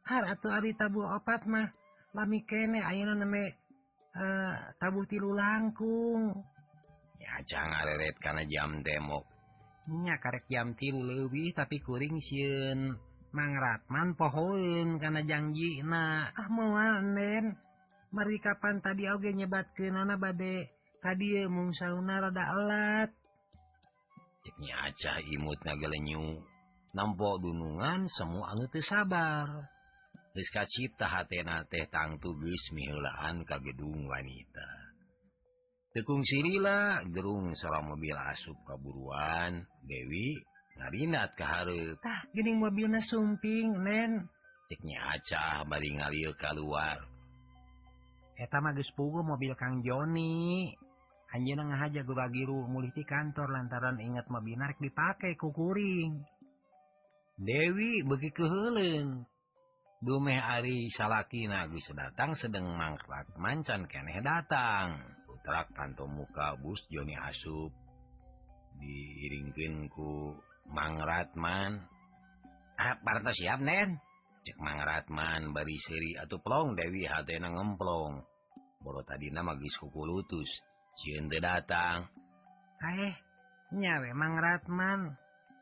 har 0.06 0.24
atau 0.24 0.50
ari 0.52 0.72
tabu 0.78 1.04
opat 1.04 1.44
mah. 1.44 1.68
Lami 2.16 2.42
kene 2.42 2.82
ayeuna 2.82 3.14
neme 3.14 3.44
eh, 3.46 3.54
uh, 4.18 4.54
tabu 4.80 5.06
tilu 5.06 5.36
langkung. 5.36 6.34
Ya 7.20 7.38
jangan 7.46 7.84
areret 7.84 8.16
karena 8.18 8.42
jam 8.48 8.82
demok 8.82 9.30
nya 9.90 10.22
karek 10.22 10.46
jam 10.46 10.78
tilu 10.78 11.02
lebih 11.02 11.50
tapi 11.50 11.82
kuring 11.82 12.22
sieun. 12.22 12.94
Manratman 13.30 14.18
pohon 14.18 14.98
karena 14.98 15.22
janji 15.22 15.86
nah 15.86 16.34
ah 16.34 16.48
muanen 16.50 17.54
mari 18.10 18.42
kapan 18.42 18.82
tadi 18.82 19.06
oge 19.06 19.30
nyebat 19.30 19.70
ke 19.74 19.86
nana 19.86 20.18
bade? 20.18 20.66
Tadi 21.00 21.40
eh, 21.40 21.48
mung 21.48 21.70
sauna 21.72 22.20
rada 22.20 22.44
alat 22.52 23.10
ceknya 24.40 24.88
aja 24.88 25.20
imut 25.20 25.60
ngagelenyu 25.62 26.40
nampo 26.96 27.38
dunungan 27.38 28.08
semua 28.10 28.56
anu 28.56 28.66
teu 28.72 28.82
sabar. 28.82 29.68
Geus 30.30 30.50
kacipta 30.54 31.10
hatena 31.10 31.66
teh 31.66 31.90
tangtu 31.90 32.30
geus 32.38 32.64
miheulaan 32.70 33.42
ka 33.42 33.58
gedung 33.58 34.06
wanita. 34.06 34.68
Tekung 35.90 36.22
sirila 36.22 37.02
gerung 37.10 37.50
salah 37.58 37.82
mobil 37.82 38.14
asup 38.14 38.54
kaburuan 38.62 39.66
dewi. 39.82 40.38
ngarinat 40.80 41.36
ke 41.36 41.44
hartah 41.44 42.20
gini 42.32 42.56
mobilnya 42.56 43.04
sumping 43.04 43.76
men. 43.76 44.24
Ceknya 44.72 45.20
aca 45.20 45.68
bari 45.68 45.92
ngalir 46.00 46.32
keluar 46.40 47.10
eta 48.40 48.56
magis 48.64 48.88
pugu 48.96 49.20
mobil 49.20 49.52
Kang 49.52 49.84
Joni. 49.84 50.72
Anjeuna 51.30 51.62
ngahaja 51.70 52.02
gue 52.02 52.16
bagi 52.16 52.42
ruh 52.42 52.66
mulih 52.66 52.90
di 52.90 53.06
kantor 53.06 53.54
lantaran 53.54 54.02
ingat 54.02 54.26
mobil 54.26 54.58
narik 54.58 54.82
dipakai 54.82 55.38
kukuring 55.38 56.26
Dewi 57.38 58.02
begi 58.02 58.34
keheleng 58.34 59.22
Dumeh 60.02 60.42
Ari 60.42 60.90
salakina 60.90 61.70
geus 61.70 61.86
datang 61.94 62.34
sedang 62.34 62.72
mangkrak 62.72 63.30
mancan 63.36 63.84
keneh 63.84 64.24
datang. 64.24 64.96
Putrak 65.28 65.76
tanto 65.76 66.08
muka 66.08 66.56
bus 66.56 66.80
Joni 66.88 67.12
asup. 67.20 67.68
Diiringkeun 68.80 69.92
ku 69.92 70.40
Mangratman. 70.72 71.84
Ah, 72.80 72.96
Parta 73.02 73.30
siap 73.34 73.60
nen. 73.60 73.98
Cek 74.40 74.56
Mangratman 74.56 75.52
bari 75.52 75.76
seri 75.76 76.16
atau 76.16 76.40
plong 76.40 76.72
Dewi 76.72 77.04
hatena 77.04 77.52
ngemplong. 77.52 78.24
Boro 78.80 79.04
tadi 79.04 79.28
nama 79.28 79.52
magis 79.52 79.76
kuku 79.76 80.00
lutus 80.08 80.48
siente 80.96 81.36
datang. 81.36 82.08
Eh 82.80 83.14
nyawe 83.76 84.10
Mangratman. 84.16 85.12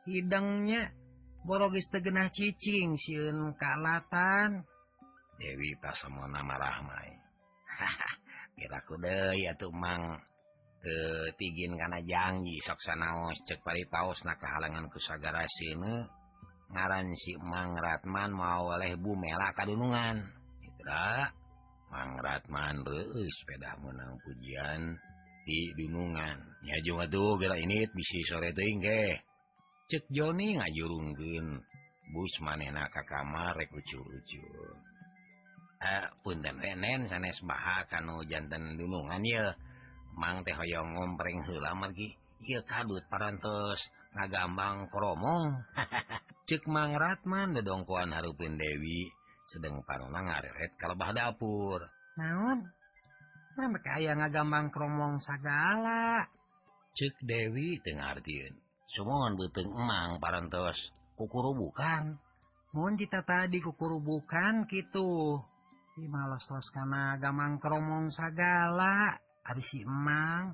Hidangnya 0.07 0.95
borogis 1.43 1.91
tegenah 1.91 2.31
cicing 2.31 2.95
siun 2.95 3.59
kalatan. 3.59 4.63
Dewi 5.43 5.75
tak 5.83 5.99
sama 5.99 6.31
nama 6.31 6.55
Rahmai 6.55 7.29
haha 7.79 8.11
kira 8.59 8.79
kude 8.83 9.39
ya 9.39 9.55
tuh 9.55 9.71
Mang. 9.71 10.19
Eh, 10.79 11.35
tigin 11.35 11.75
karena 11.75 11.99
janji 12.07 12.55
soksanaos 12.63 13.35
cek 13.51 13.67
pari 13.67 13.83
paus 13.91 14.23
na 14.23 14.39
kehalangan 14.39 14.87
kusagara 14.87 15.43
sini 15.59 16.07
ngaran 16.71 17.11
si 17.19 17.35
Mang 17.35 17.75
Ratman 17.75 18.31
mau 18.31 18.71
oleh 18.71 18.95
Bu 18.95 19.19
Mela 19.19 19.51
kadunungan 19.59 20.23
itulah 20.63 21.35
Mang 21.91 22.23
Ratman 22.23 22.87
reus 22.87 23.35
sepeda 23.43 23.75
menang 23.83 24.23
pujian 24.23 24.95
di 25.43 25.75
dunungan. 25.75 26.47
Ya 26.63 26.79
juga 26.87 27.11
tuh 27.11 27.43
gila 27.43 27.59
ini 27.59 27.83
bisi 27.91 28.23
sore 28.23 28.55
ting 28.55 28.79
ke 28.79 29.19
cek 29.91 30.07
Joni 30.15 30.63
ngajurungkeun 30.63 31.59
bus 32.15 32.35
manena 32.39 32.87
ka 32.87 33.03
kamar 33.03 33.59
rek 33.59 33.75
ucur-ucur. 33.75 34.79
Eh 35.83 36.07
punten 36.23 36.55
renen 36.63 37.11
sanes 37.11 37.43
baha 37.43 37.83
kanu 37.91 38.23
janten 38.31 38.79
dunungan 38.79 39.27
ya 39.27 39.51
Mang 40.19 40.43
teh 40.43 40.51
hoyong 40.51 40.99
ngompreng 40.99 41.47
heula 41.47 41.79
margi 41.79 42.11
ieu 42.43 42.63
kadut 42.67 43.07
parantos 43.07 43.79
ngagambang 44.19 44.91
promong. 44.91 45.63
Cek 46.49 46.67
Mang 46.67 46.99
Ratman 46.99 47.55
dedongkoan 47.55 48.11
hareupeun 48.11 48.59
Dewi 48.59 49.07
sedeng 49.47 49.87
panona 49.87 50.27
ngareret 50.27 50.75
kalebah 50.75 51.15
dapur. 51.15 51.87
Naon? 52.19 52.67
Mah 53.55 53.83
kaya 53.85 54.19
ngagambang 54.19 54.75
kromong 54.75 55.23
sagala. 55.23 56.27
Cek 56.99 57.15
Dewi 57.23 57.79
teu 57.87 57.95
ngartieun. 57.95 58.59
Sumohon 58.91 59.39
beuteung 59.39 59.77
emang 59.77 60.19
parantos 60.19 60.79
kukuru 61.15 61.53
bukan 61.53 62.19
Mun 62.77 63.01
kita 63.01 63.25
tadi 63.25 63.65
kukurubukan 63.65 64.69
gitu. 64.69 65.41
Di 65.97 66.05
malas-las 66.05 66.69
kana 66.69 67.17
gamang 67.17 67.57
kromong 67.57 68.13
sagala. 68.13 69.17
Ari 69.49 69.63
si 69.65 69.81
emang. 69.81 70.53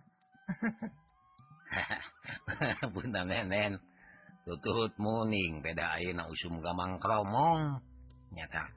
punten 2.95 3.27
nenen 3.31 3.83
tutut 4.45 4.95
muning 5.01 5.65
beda 5.65 5.97
ayeuna 5.97 6.29
usum 6.29 6.61
gamang 6.61 7.01
kromong 7.01 7.81
nyata 8.31 8.69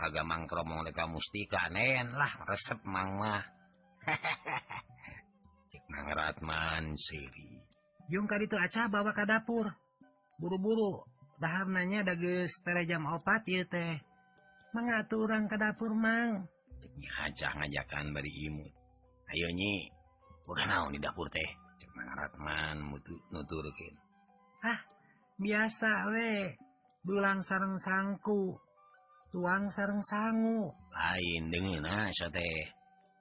aga 0.00 0.22
mang 0.24 0.48
kromong 0.48 0.80
deka 0.88 1.04
mustika 1.04 1.68
nen 1.68 2.16
lah 2.16 2.32
resep 2.48 2.80
mang 2.88 3.20
mah 3.20 3.44
cek 5.70 5.84
mang 5.92 6.08
ratman 6.10 6.96
siri 6.96 7.60
Yung 8.10 8.26
ka 8.26 8.42
dito 8.42 8.58
aca 8.58 8.90
bawa 8.90 9.14
ke 9.14 9.22
dapur. 9.22 9.70
Buru-buru. 10.42 11.06
Dahar 11.38 11.70
nanya 11.70 12.02
ada 12.02 12.18
geus 12.18 12.58
tere 12.66 12.82
jam 12.82 13.06
opat 13.06 13.46
ieu 13.46 13.62
teh. 13.70 14.02
Mengaturang 14.74 15.46
ke 15.46 15.54
dapur 15.54 15.94
mang. 15.94 16.42
cek 16.82 16.90
nya 16.98 17.12
aja 17.22 17.54
ngajakan 17.54 18.10
bari 18.10 18.34
imut 18.50 18.79
ayo 19.30 19.46
Ayonyi 19.46 19.86
kurang 20.42 20.90
di 20.90 20.98
dapur 20.98 21.30
teh? 21.30 21.50
Nuturkin 23.30 23.94
ah 24.66 24.80
biasa 25.38 25.90
we. 26.12 26.54
Dulang 27.00 27.40
sarang 27.40 27.80
sangku 27.80 28.60
tuang 29.32 29.70
sarang 29.72 30.02
sangu. 30.02 30.68
Lain 30.92 31.48
dengin 31.48 31.86
asa 31.86 32.28
teh. 32.28 32.68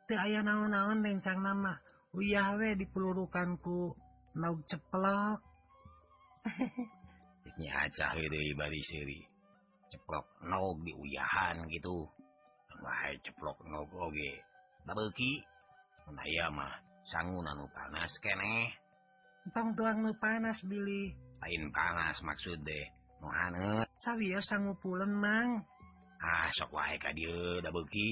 Teu 0.10 0.18
aya 0.18 0.42
naon-naon 0.42 1.06
rencang 1.06 1.40
nama. 1.40 1.78
Oh 2.10 2.18
Uyah 2.18 2.58
we 2.58 2.74
dipelurukan 2.74 3.62
ku 3.62 3.94
lauk 4.34 4.66
ceplok. 4.66 5.40
Nya 7.62 7.86
aja 7.86 8.18
deui 8.18 8.58
bari 8.58 8.82
siri 8.82 9.22
ceplok 9.94 10.26
nog 10.50 10.82
di 10.82 10.92
uyahan 10.98 11.70
gitu. 11.70 12.10
Wae 12.82 13.14
ceplok 13.22 13.62
nog 13.70 13.94
oge. 13.94 14.42
Babeuki 14.90 15.46
mah 16.12 16.74
sanggu 17.10 17.40
anu 17.42 17.66
panas 17.74 18.14
kene 18.22 18.74
tuang 19.50 20.06
nu 20.06 20.12
panas 20.22 20.62
Billy. 20.62 21.16
Lain 21.42 21.64
panas 21.72 22.22
maksud 22.22 22.60
deh 22.62 22.86
sanggu 24.46 24.74
pulen 24.82 25.10
mang. 25.10 25.66
Ah 26.20 26.48
sok 26.52 26.76
wae 26.76 27.00
asok 27.00 27.66
ah, 27.66 27.72
waki 27.72 28.12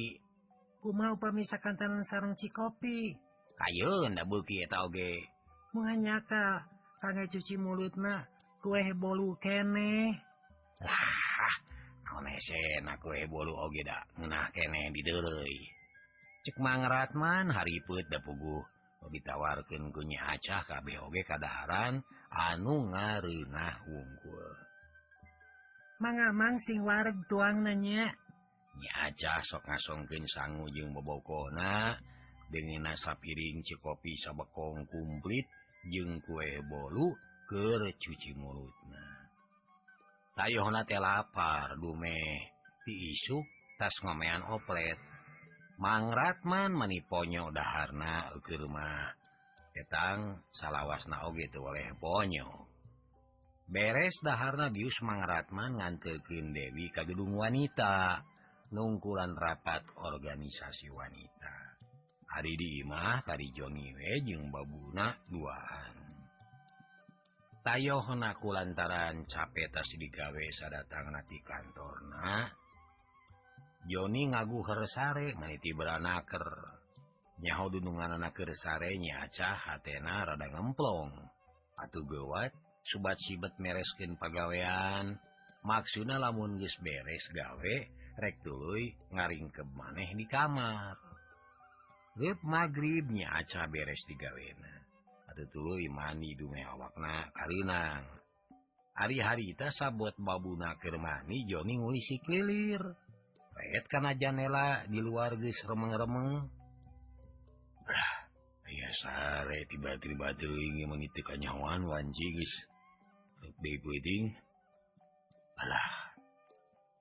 ku 0.81 0.95
mau 0.95 1.19
pemisakan 1.19 1.75
tangan 1.75 2.03
sarang 2.07 2.33
cikopi? 2.39 3.11
Ayo 3.57 4.07
ndak 4.07 4.29
buki 4.29 4.63
tauge 4.69 5.27
menganyaka 5.73 6.63
kangge 7.01 7.25
cuci 7.33 7.55
mulut 7.59 7.93
nah 7.99 8.23
kue 8.63 8.81
bolu 8.95 9.35
kene 9.43 10.15
lah 10.81 11.05
kue 13.01 13.21
bolu 13.29 13.53
oge 13.53 13.81
da, 13.85 13.99
nah 14.25 14.49
kene 14.55 14.89
di 14.89 15.01
cek 16.47 16.63
mangratman 16.63 17.51
hariput 17.51 18.07
dapugu 18.07 18.63
ditawarkan 19.11 19.91
kunya 19.91 20.15
acah 20.31 20.63
KBOG 20.63 21.27
keadaran 21.27 21.99
anu 22.31 22.87
ngarinah 22.87 23.83
wungkul. 23.83 24.47
Mangamang 25.99 26.55
sing 26.55 26.87
war 26.87 27.11
tuang 27.27 27.67
nanya 27.67 28.15
nya. 28.79 28.91
Acah 29.11 29.43
sok 29.43 29.67
ngasongkin 29.67 30.23
sanggu 30.23 30.71
jeung 30.71 30.95
bobokona 30.95 31.99
dengan 32.47 32.95
nasa 32.95 33.11
piring 33.19 33.59
cekopi 33.67 34.15
sabekong 34.15 34.87
kumplit 34.87 35.51
jeung 35.91 36.23
kue 36.23 36.63
bolu 36.63 37.11
ke 37.51 37.91
cuci 37.91 38.31
mulutna. 38.39 39.03
Tayohna 40.31 40.87
teh 40.87 40.95
lapar 40.95 41.75
dumeh. 41.75 42.55
Diisuk 42.87 43.43
tas 43.75 43.91
ngomean 43.99 44.47
oplet. 44.47 45.16
Mangratman 45.77 46.73
meniponyo 46.73 47.53
daharna 47.53 48.33
ke 48.41 48.57
rumah 48.57 49.13
petang 49.69 50.41
salawas 50.49 51.05
naog 51.05 51.37
gitu 51.37 51.61
oleh 51.61 51.93
ponyo. 52.01 52.65
Beres 53.69 54.17
daharna 54.25 54.73
bius 54.73 54.97
Mangratman 55.05 55.77
ngantekin 55.77 56.49
Dewi 56.49 56.89
ke 56.89 57.05
gedung 57.05 57.37
wanita 57.37 58.25
nungkulan 58.73 59.37
rapat 59.37 59.85
organisasi 59.93 60.89
wanita. 60.89 61.55
Hari 62.25 62.53
dimah 62.57 63.21
tadi 63.21 63.53
Joni 63.53 63.93
we 63.93 64.25
jeung 64.25 64.49
babuna 64.49 65.13
duaan 65.29 65.97
tayohnaku 67.67 68.55
lantaran 68.55 69.27
tas 69.27 69.89
digawe 69.99 70.45
sadatang 70.55 71.11
nati 71.11 71.37
kantorna. 71.43 72.47
Joni 73.87 74.27
ngagu 74.27 74.67
hersare 74.67 75.31
meniti 75.39 75.71
beranaker. 75.71 76.43
Nyaho 77.39 77.71
dunungan 77.71 78.19
anaker 78.19 78.51
sarenya 78.51 79.31
cah 79.31 79.55
hatena 79.55 80.27
rada 80.27 80.43
ngemplong. 80.43 81.15
Atuh 81.79 82.03
gewat 82.03 82.51
subat 82.83 83.15
sibet 83.23 83.55
mereskin 83.63 84.19
pagawean. 84.19 85.15
Maksudna 85.63 86.19
lamun 86.19 86.59
geus 86.59 86.75
beres 86.83 87.23
gawe 87.31 87.75
rek 88.19 88.35
tuluy 88.43 88.91
ngaringkeb 89.15 89.71
maneh 89.71 90.11
di 90.19 90.27
kamar. 90.27 90.99
Rep 92.19 92.43
magribnya 92.43 93.39
aca 93.39 93.71
beres 93.71 94.03
di 94.03 94.19
gawena. 94.19 94.83
Atuh 95.31 95.47
tuluy 95.47 95.87
mandi 95.87 96.35
dume 96.35 96.59
awakna 96.59 97.31
karinang. 97.31 98.03
Hari-hari 98.99 99.55
teh 99.55 99.71
sabot 99.71 100.17
babuna 100.19 100.75
keur 100.75 100.99
mani 100.99 101.47
Joni 101.47 101.79
ngulisi 101.79 102.19
kelilir. 102.19 103.06
pet 103.57 103.85
kana 103.89 104.13
janela 104.13 104.85
di 104.85 105.01
luar 105.01 105.33
geus 105.41 105.65
remeng-remeng. 105.65 106.45
Aya 108.67 108.89
sare 109.01 109.65
tiba-tiba 109.65 110.37
ingin 110.37 110.93
mengitikan 110.93 111.41
nyawan 111.41 111.89
wanji 111.89 112.37
guys 112.37 112.53
wedding 113.57 114.37
alah 115.57 115.89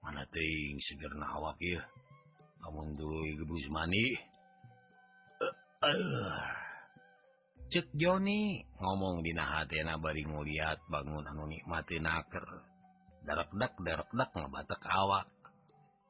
mana 0.01 0.25
teuing 0.33 0.81
segerna 0.81 1.29
awak 1.37 1.61
ieu. 1.61 1.83
Amun 2.65 2.97
duit 2.97 3.37
gebus 3.37 3.69
mani. 3.69 4.17
Uh, 5.39 5.55
uh. 5.85 6.41
cek 7.69 7.93
Joni. 7.95 8.65
Ngomong 8.81 9.21
dina 9.21 9.45
hatena 9.45 10.01
bari 10.01 10.25
ngeliat 10.25 10.81
bangun 10.89 11.27
anu 11.29 11.45
nikmati 11.51 12.01
naker. 12.01 12.47
Darak 13.27 13.51
dak 13.55 13.75
darak 13.83 14.11
dak 14.15 14.31
ngebatak 14.33 14.83
awak. 14.89 15.36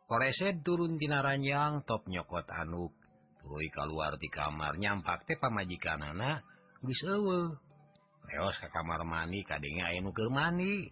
koreset 0.07 0.63
turun 0.63 0.97
Dinaranyang 0.97 1.83
top 1.83 2.07
nyokot 2.07 2.47
anuk. 2.51 2.95
Tuluy 3.43 3.71
keluar 3.71 4.19
di 4.19 4.27
kamar 4.27 4.75
nyampak 4.79 5.27
teh 5.27 5.39
pamajikan 5.39 6.03
anak 6.03 6.43
geus 6.83 7.03
eueuh. 7.07 7.55
Reos 8.27 8.59
ke 8.59 8.67
kamar 8.75 9.07
mandi 9.07 9.47
kadenge 9.47 9.87
aya 9.87 10.03
nu 10.03 10.11
keur 10.11 10.31
mandi. 10.35 10.91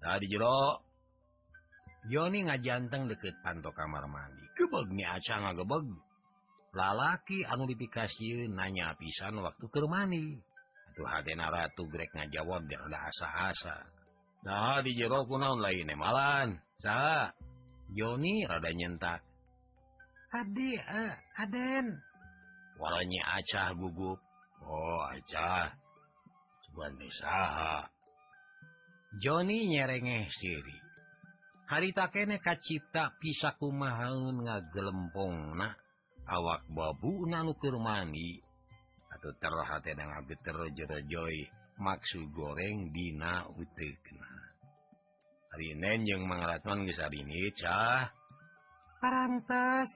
Tadi 0.00 0.26
jero. 0.32 0.80
Joni 2.08 2.48
ngajanteng 2.48 3.12
deket 3.12 3.36
panto 3.44 3.68
kamar 3.76 4.08
mandi. 4.08 4.44
Gebeg 4.56 4.88
ni 4.96 5.04
aca 5.04 5.44
ngagebeg. 5.44 5.92
Lalaki 6.72 7.44
anu 7.44 7.68
dipikasieun 7.68 8.56
nanya 8.56 8.96
pisan 8.96 9.36
waktu 9.44 9.68
keur 9.68 9.92
mandi. 9.92 10.40
Atuh 10.92 11.04
hadena 11.04 11.52
ratu 11.52 11.84
grek 11.84 12.16
ngajawab 12.16 12.64
dia 12.64 12.80
da 12.88 13.12
asa-asa. 13.12 13.76
Nah 14.48 14.80
di 14.80 14.96
jero 14.96 15.28
kunaon 15.28 15.60
lain 15.60 15.92
emalan 15.92 16.56
saha 16.80 17.36
Joni 17.88 18.44
rada 18.44 18.68
nyentak. 18.68 19.24
Adi 20.28 20.76
uh, 20.76 21.14
Aden. 21.40 21.86
Walanya 22.76 23.40
acah 23.40 23.72
gugup. 23.72 24.20
Oh 24.60 25.02
acah. 25.08 25.72
Cuman 26.68 27.00
usaha. 27.00 27.88
Joni 29.24 29.72
nyerengeh 29.72 30.28
siri. 30.28 30.78
Hari 31.68 31.96
takene 31.96 32.40
kacipta 32.40 33.16
pisaku 33.20 33.72
kumahaun 33.72 34.44
ngagelempong 34.44 35.56
na 35.56 35.72
awak 36.28 36.64
babu 36.68 37.24
nanukir 37.24 37.76
mandi. 37.80 38.40
Atau 39.16 39.32
terhati 39.40 39.96
ngageter 39.96 40.56
jero 40.76 41.00
joy 41.08 41.48
maksud 41.80 42.28
goreng 42.36 42.92
dina 42.92 43.48
utekna 43.56 44.37
Rinen 45.58 46.06
jeung 46.06 46.22
mangratman 46.22 46.86
ini 47.10 47.50
cah 47.50 48.06
parantes. 49.02 49.90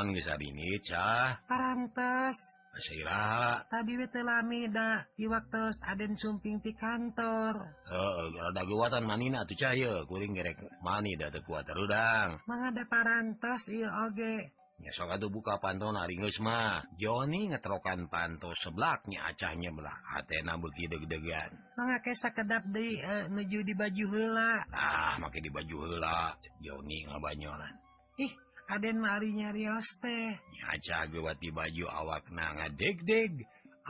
tukang 0.00 0.16
bisa 0.16 0.32
bingit 0.40 0.80
cah 0.88 1.36
parantos 1.44 2.56
Asira 2.72 3.60
tadi 3.68 4.00
wetelamida 4.00 5.04
di 5.12 5.28
waktu 5.28 5.76
Aden 5.84 6.16
sumping 6.16 6.56
di 6.64 6.72
kantor 6.72 7.68
Heeh, 7.84 8.24
uh, 8.32 8.48
ada 8.48 8.64
kekuatan 8.64 9.04
manina 9.04 9.44
tuh 9.44 9.60
cahaya 9.60 10.08
kuring 10.08 10.32
gerek 10.32 10.56
mani 10.80 11.20
da 11.20 11.28
teu 11.28 11.44
kuat 11.44 11.68
terudang 11.68 12.40
mangada 12.48 12.80
parantos 12.88 13.68
ieu 13.68 13.92
oge 13.92 14.56
Ya 14.80 14.96
sok 14.96 15.12
atuh 15.12 15.28
buka 15.28 15.60
panto 15.60 15.92
naringeus 15.92 16.40
mah. 16.40 16.80
Joni 16.96 17.52
ngetrokan 17.52 18.08
panto 18.08 18.48
seblaknya 18.64 19.28
acahnya 19.28 19.68
belah 19.76 19.92
hatena 20.08 20.56
beuki 20.56 20.88
deg-degan. 20.88 21.52
Mangake 21.76 22.16
sakedap 22.16 22.64
deui 22.64 22.96
uh, 23.04 23.28
e, 23.28 23.28
nuju 23.28 23.60
di 23.60 23.76
baju 23.76 24.04
heula. 24.08 24.64
Ah, 24.72 25.20
make 25.20 25.44
di 25.44 25.52
baju 25.52 25.84
heula. 25.84 26.32
Joni 26.64 27.04
ngabanyolan. 27.04 27.76
Ih, 28.24 28.32
Aden 28.70 29.02
marinya 29.02 29.50
Rios 29.50 29.98
tehwati 29.98 31.50
baju 31.50 31.84
awak 31.90 32.30
na 32.30 32.54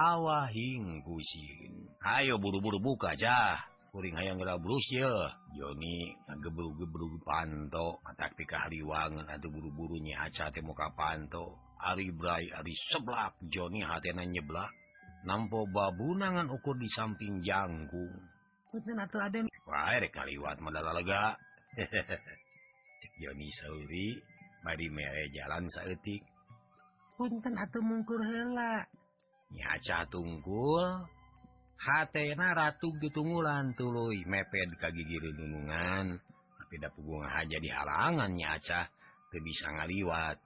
Awahing 0.00 1.04
kusin. 1.04 1.84
Ayo 2.00 2.40
buru-buru 2.40 2.80
buka 2.80 3.12
ja 3.12 3.60
kuring 3.92 4.16
ayam 4.16 4.40
Brus 4.40 4.88
ya. 4.88 5.36
Joni 5.52 6.16
ngagebru-gebru 6.24 7.20
panto. 7.20 8.00
Atak 8.08 8.40
pikahliwangan 8.40 9.28
atau 9.28 9.52
buru-burunya 9.52 10.16
aca 10.24 10.48
muka 10.64 10.88
panto. 10.96 11.60
Ari 11.76 12.08
Brai 12.16 12.48
Ari 12.48 12.72
seblak. 12.72 13.36
Joni 13.52 13.84
hatena 13.84 14.24
nyeblak. 14.24 14.72
Nampo 15.28 15.68
babunangan 15.68 16.48
ukur 16.48 16.80
di 16.80 16.88
samping 16.88 17.44
jangkung. 17.44 18.16
Kaliwat 20.08 20.56
madaga 20.64 21.36
Joni 23.20 23.48
Sauri. 23.52 24.39
bari 24.64 24.86
mere 24.92 25.28
jalan 25.32 25.68
saeutik 25.72 26.22
punten 27.16 27.56
atuh 27.56 27.84
mungkur 27.84 28.20
heula 28.20 28.84
nyaca 29.52 30.08
tunggul 30.12 31.04
hatena 31.80 32.52
ratu 32.52 32.92
getunggulan 33.00 33.72
tului 33.74 34.24
meped 34.28 34.76
kagi 34.76 35.02
giri 35.08 35.30
gunungan 35.32 36.20
da 36.70 36.86
pugung 36.94 37.26
aja 37.26 37.58
di 37.58 37.66
halangan 37.66 38.30
nyaca 38.30 38.86
teu 39.34 39.42
bisa 39.42 39.74
ngaliwat 39.74 40.38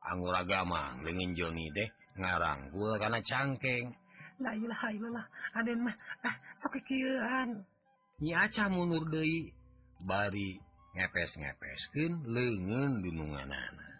anggur 0.00 0.32
agama 0.32 0.96
lengin 1.04 1.36
Joni 1.36 1.68
deh 1.68 1.90
ngaranggul 2.16 2.96
karena 2.96 3.20
cangkeng 3.20 3.92
la 4.40 4.56
ilaha 4.56 4.88
illallah 4.92 5.26
aden 5.52 5.84
mah 5.84 5.96
ah 6.24 6.36
sok 6.56 6.80
sokikieuan 6.80 7.60
nyaca 8.24 8.64
mundur 8.72 9.04
deui 9.12 9.52
bari 10.00 10.56
ngepes-ngepeskin 10.96 12.24
lengan 12.24 13.04
gunungan 13.04 13.52
anak. 13.52 13.96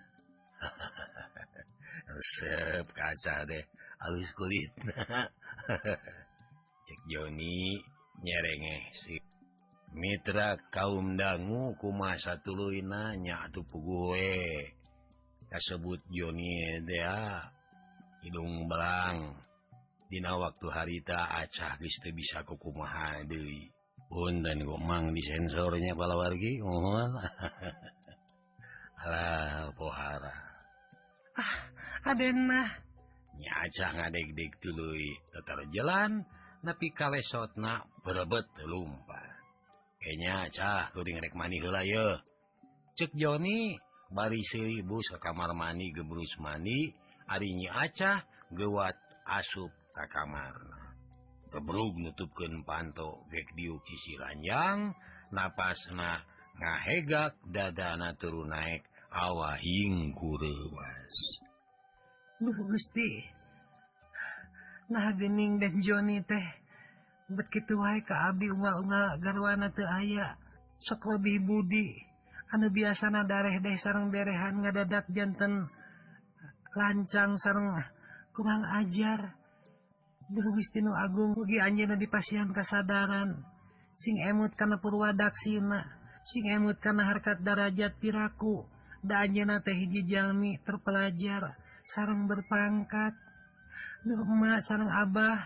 Resep 2.16 2.88
kaca 2.96 3.44
deh. 3.44 3.64
Alus 4.08 4.32
kulit. 4.32 4.72
Cek 6.86 7.00
Joni 7.10 7.76
nyerenge 8.24 8.76
si 8.96 9.14
Mitra 9.96 10.56
kaum 10.72 11.16
dangu 11.16 11.72
kuma 11.80 12.16
satu 12.16 12.52
luinanya 12.52 13.48
tuh 13.52 13.64
pugue. 13.64 14.72
kasebut 15.46 16.00
Joni 16.10 16.82
dea 16.84 17.12
ah. 17.12 17.40
hidung 18.24 18.68
belang. 18.68 19.36
Dina 20.06 20.38
waktu 20.38 20.66
harita 20.70 21.28
acah 21.42 21.76
giste 21.82 22.14
bisa 22.14 22.46
kukumaha 22.46 23.26
deui 23.26 23.75
dan 24.14 24.58
gomang 24.62 25.10
disensornya 25.12 25.92
pala 25.98 26.14
wargi 26.14 26.62
pohara. 29.78 30.34
Ah, 31.36 31.54
aden 32.14 32.48
mah 32.48 32.70
nyaca 33.36 33.86
ngadek-dek 33.92 34.56
dulu 34.64 34.96
tetar 35.34 35.60
jalan 35.68 36.24
tapi 36.64 36.90
kalesotna 36.90 37.84
berebet 38.02 38.48
lumpa 38.64 39.20
kayaknya 40.00 40.48
cah 40.54 40.88
kuring 40.94 41.20
rek 41.20 41.34
mani 41.36 41.60
hula 41.60 41.82
yo. 41.84 42.18
Cek 42.96 43.12
Joni 43.12 43.76
bari 44.08 44.40
seribu 44.40 45.02
ke 45.04 45.18
kamar 45.20 45.52
mani 45.52 45.92
gebrus 45.92 46.32
mani 46.40 46.94
harinya 47.28 47.84
acah 47.84 48.24
gewat 48.54 48.96
asup 49.26 49.74
tak 49.92 50.08
kamarna 50.14 50.85
kebelug 51.56 51.96
nutupken 51.96 52.60
panto 52.68 53.24
gek 53.32 53.48
diuk 53.56 53.80
sisi 53.88 54.20
ranjang 54.20 54.92
napas 55.32 55.80
nah 55.96 56.20
ngahegak 56.60 57.40
dadana 57.48 58.12
turun 58.20 58.52
naik 58.52 58.84
awahing 59.08 60.12
kurewas 60.12 61.40
Duh 62.36 62.52
Gusti. 62.68 63.24
Nah 64.92 65.08
Gening 65.16 65.56
dan 65.56 65.80
Joni 65.80 66.20
teh 66.20 66.46
bet 67.32 67.48
begitu 67.48 67.80
wae 67.80 68.04
ka 68.04 68.28
abdi 68.28 68.52
unga-unga 68.52 69.16
garwana 69.24 69.72
teu 69.72 69.88
aya. 69.88 70.36
Sok 70.76 71.16
lebih 71.16 71.48
budi. 71.48 71.96
Anu 72.52 72.68
biasana 72.68 73.24
dareh 73.24 73.56
deh 73.64 73.72
sareng 73.80 74.12
berehan 74.12 74.60
ngadadak 74.60 75.08
janten 75.16 75.64
lancang 76.76 77.40
sareng 77.40 77.80
kurang 78.36 78.68
ajar. 78.84 79.32
Guistinu 80.26 80.90
Agung 80.90 81.38
Ugi 81.38 81.62
Anjna 81.62 81.94
dipasihan 81.94 82.50
kasadaran. 82.50 83.46
Sing 83.94 84.18
emut 84.26 84.52
karena 84.58 84.76
purwadaksina 84.76 85.86
sing 86.26 86.50
emut 86.50 86.82
karena 86.82 87.06
harkat 87.06 87.38
darajat 87.46 87.94
piraku. 88.02 88.66
Dan 89.06 89.30
Anjna 89.30 89.62
teh 89.62 89.76
hiji 89.76 90.02
jalmi 90.10 90.58
terpelajar 90.66 91.54
sarang 91.94 92.26
berpangkat. 92.26 93.14
Duh 94.02 94.18
emak 94.26 94.66
sarang 94.66 94.90
Abah 94.90 95.38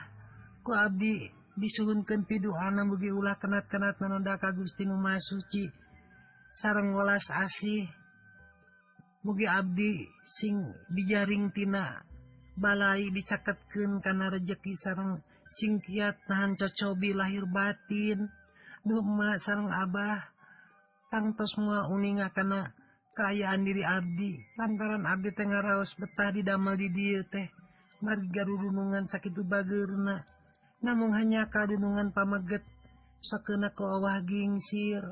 ku 0.64 0.72
Abdi 0.72 1.28
disuhunkan 1.60 2.24
pidu 2.24 2.56
anak 2.56 2.88
bugi 2.88 3.12
ulah 3.12 3.36
kenat-kenat 3.36 4.00
menunda 4.00 4.40
Agustinu 4.40 4.96
Masuci 4.96 5.68
sarang 6.56 6.96
welas 6.96 7.28
asih 7.28 7.84
Mugi 9.20 9.44
Abdi 9.44 10.08
sing 10.24 10.56
dijaring 10.88 11.52
tina. 11.52 12.00
balai 12.56 13.10
dicakatkan 13.12 14.02
karena 14.02 14.32
rejeki 14.32 14.72
sarang 14.74 15.22
singkiat 15.50 16.26
tahan 16.26 16.54
cocobi 16.56 17.14
lahir 17.14 17.46
batin. 17.50 18.30
Duma 18.86 19.36
sarang 19.36 19.68
Abah. 19.68 20.24
Tangtos 21.10 21.52
semua 21.52 21.90
uninga 21.90 22.30
karena 22.30 22.70
keayaan 23.18 23.66
diri 23.66 23.82
Abdi 23.82 24.38
lantaran 24.54 25.02
Abdi 25.04 25.34
Tengar 25.34 25.66
Raos 25.66 25.90
betah 25.98 26.30
didamel 26.30 26.78
di 26.78 26.88
dia 26.94 27.20
teh. 27.26 27.50
Marga 28.00 28.46
dunungan 28.46 29.10
sakit 29.10 29.34
baggerna 29.44 30.24
namun 30.80 31.12
hanya 31.12 31.44
kadunungan 31.52 32.08
pamaget 32.16 32.64
sakena 33.20 33.68
ke 33.72 33.84
awah 33.84 34.20
gingsir. 34.24 35.04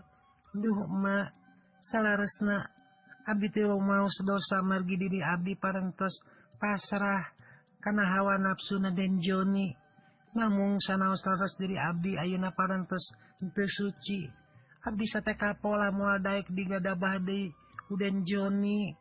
Duh 0.57 0.89
emak 0.89 1.37
salaresna. 1.85 2.73
Abdi 3.29 3.53
teu 3.53 3.77
mau 3.77 4.09
sedosa 4.09 4.65
margi 4.65 4.97
diri 4.97 5.21
Abdi 5.21 5.53
parentos 5.53 6.17
pasrah 6.59 7.25
karena 7.81 8.05
hawa 8.19 8.37
nafsuna 8.37 8.91
Den 8.93 9.23
Joni. 9.23 9.73
Namun 10.37 10.77
sanaos 10.83 11.25
laras 11.25 11.57
diri 11.57 11.79
Abdi 11.81 12.21
Ayeuna 12.21 12.53
parantos 12.53 13.17
suci. 13.41 14.29
Abdi 14.85 15.07
sateka 15.09 15.57
pola 15.59 15.91
mual 15.91 16.21
daek 16.21 16.53
di 16.53 16.69
gada 16.69 16.95
Uden 16.95 17.55
udan 17.91 18.17
Joni. 18.29 18.93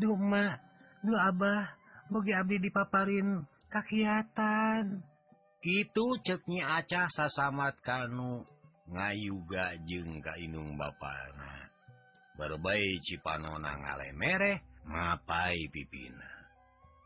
Duma 0.00 0.56
dua 1.04 1.28
Abah 1.28 1.76
bagi 2.08 2.32
Abdi 2.32 2.56
dipaparin 2.58 3.44
kakiatan. 3.68 5.04
Itu 5.60 6.16
ceknya 6.24 6.80
acah 6.80 7.12
sasamat 7.12 7.84
kanu 7.84 8.48
ngayuga 8.88 9.76
jeng 9.84 10.24
kainung 10.24 10.80
bapana. 10.80 11.68
Berbaik 12.40 13.04
Cipanona 13.04 13.76
ngale 13.76 14.16
mereh 14.16 14.64
ngapai 14.88 15.68
pipina. 15.68 16.39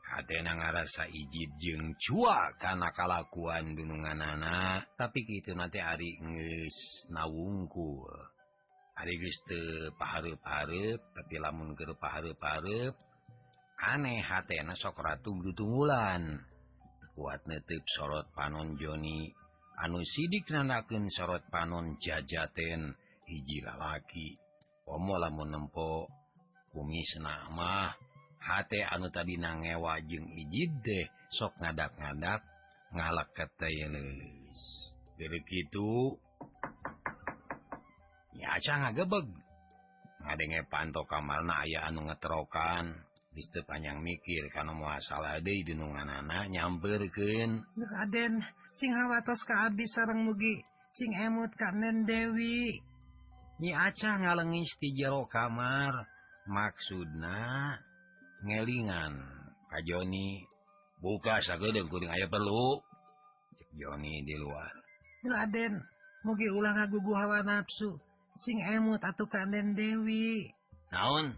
Atenang 0.05 0.61
ngarasa 0.61 1.09
ijib 1.09 1.57
jeung 1.57 1.97
cua 1.97 2.53
kana 2.61 2.93
kalakuan 2.93 3.73
gunungan 3.73 4.21
anak. 4.21 4.93
Tapi 5.01 5.25
gitu 5.25 5.57
nanti 5.57 5.81
Ari 5.81 6.21
nges 6.21 7.09
nawungkul 7.09 8.13
Ari 8.95 9.15
Guste 9.19 9.91
paharep-harep 9.99 11.01
tapi 11.17 11.35
lamun 11.43 11.75
ke 11.75 11.89
paharep-harep 11.99 12.95
aneh 13.81 14.23
hatena 14.23 14.79
sok 14.79 15.03
ratu 15.03 15.35
Dutungulan 15.43 16.39
kuat 17.19 17.43
netip 17.51 17.83
sorot 17.91 18.31
panon 18.37 18.79
Joni. 18.79 19.35
Anu 19.83 19.99
sidik 20.07 20.47
nanakeun 20.55 21.11
sorot 21.11 21.43
panon 21.51 21.99
jajaten 21.99 22.95
hiji 23.27 23.59
lalaki. 23.67 24.39
Pomo 24.87 25.19
lamun 25.19 25.51
nempo 25.51 26.07
kumis 26.71 27.19
nakmah 27.19 28.14
H 28.45 28.69
anu 28.93 29.09
tadi 29.09 29.41
nangewa 29.41 30.05
jeung 30.05 30.29
ijid 30.29 30.85
deh 30.85 31.09
sok 31.33 31.57
ngadak-ngadak 31.65 32.45
ngalak 32.93 33.33
gitu. 35.49 36.21
Ngagebeg. 38.37 39.27
Ngadenge 40.25 40.61
panto 40.69 41.03
kamar 41.09 41.41
na 41.41 41.65
aya 41.65 41.89
anu 41.89 42.05
ngeterokan. 42.05 42.93
Liste 43.35 43.67
panjang 43.67 43.99
mikir 43.99 44.47
karena 44.55 44.71
muasalah 44.71 45.43
de 45.43 45.67
dinungan 45.67 46.07
anak 46.07 46.55
nyamperken 46.55 47.67
Raden 47.75 48.47
sing 48.71 48.95
hawatos 48.95 49.43
ka 49.43 49.67
abis 49.67 49.91
sarang 49.91 50.23
mugi 50.23 50.63
sing 50.95 51.11
emut 51.11 51.51
kanen 51.59 52.07
Dewi. 52.07 52.79
Nyi 53.59 53.73
acah 53.75 54.23
ngalengis 54.23 54.79
di 54.79 54.95
jero 54.95 55.27
kamar. 55.27 56.07
Maksudna 56.45 57.75
ngelingan. 58.45 59.13
Ka 59.73 59.79
Joni 59.83 60.45
buka 61.01 61.41
sagedengkuring 61.43 62.13
aya 62.13 62.29
perlu. 62.29 62.79
Joni 63.75 64.23
di 64.23 64.39
luar. 64.39 64.71
Raden 65.25 65.83
mugi 66.23 66.47
ulang 66.53 66.79
ngagugu 66.79 67.13
hawa 67.17 67.43
nafsu. 67.43 67.99
Sing 68.39 68.63
emut 68.63 69.03
atuh 69.03 69.27
kaden 69.27 69.75
Dewi. 69.75 70.51
Naon? 70.93 71.35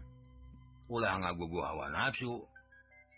Ulah 0.89 1.17
ngagugu 1.17 1.59
hawa 1.63 1.89
nafsu. 1.89 2.45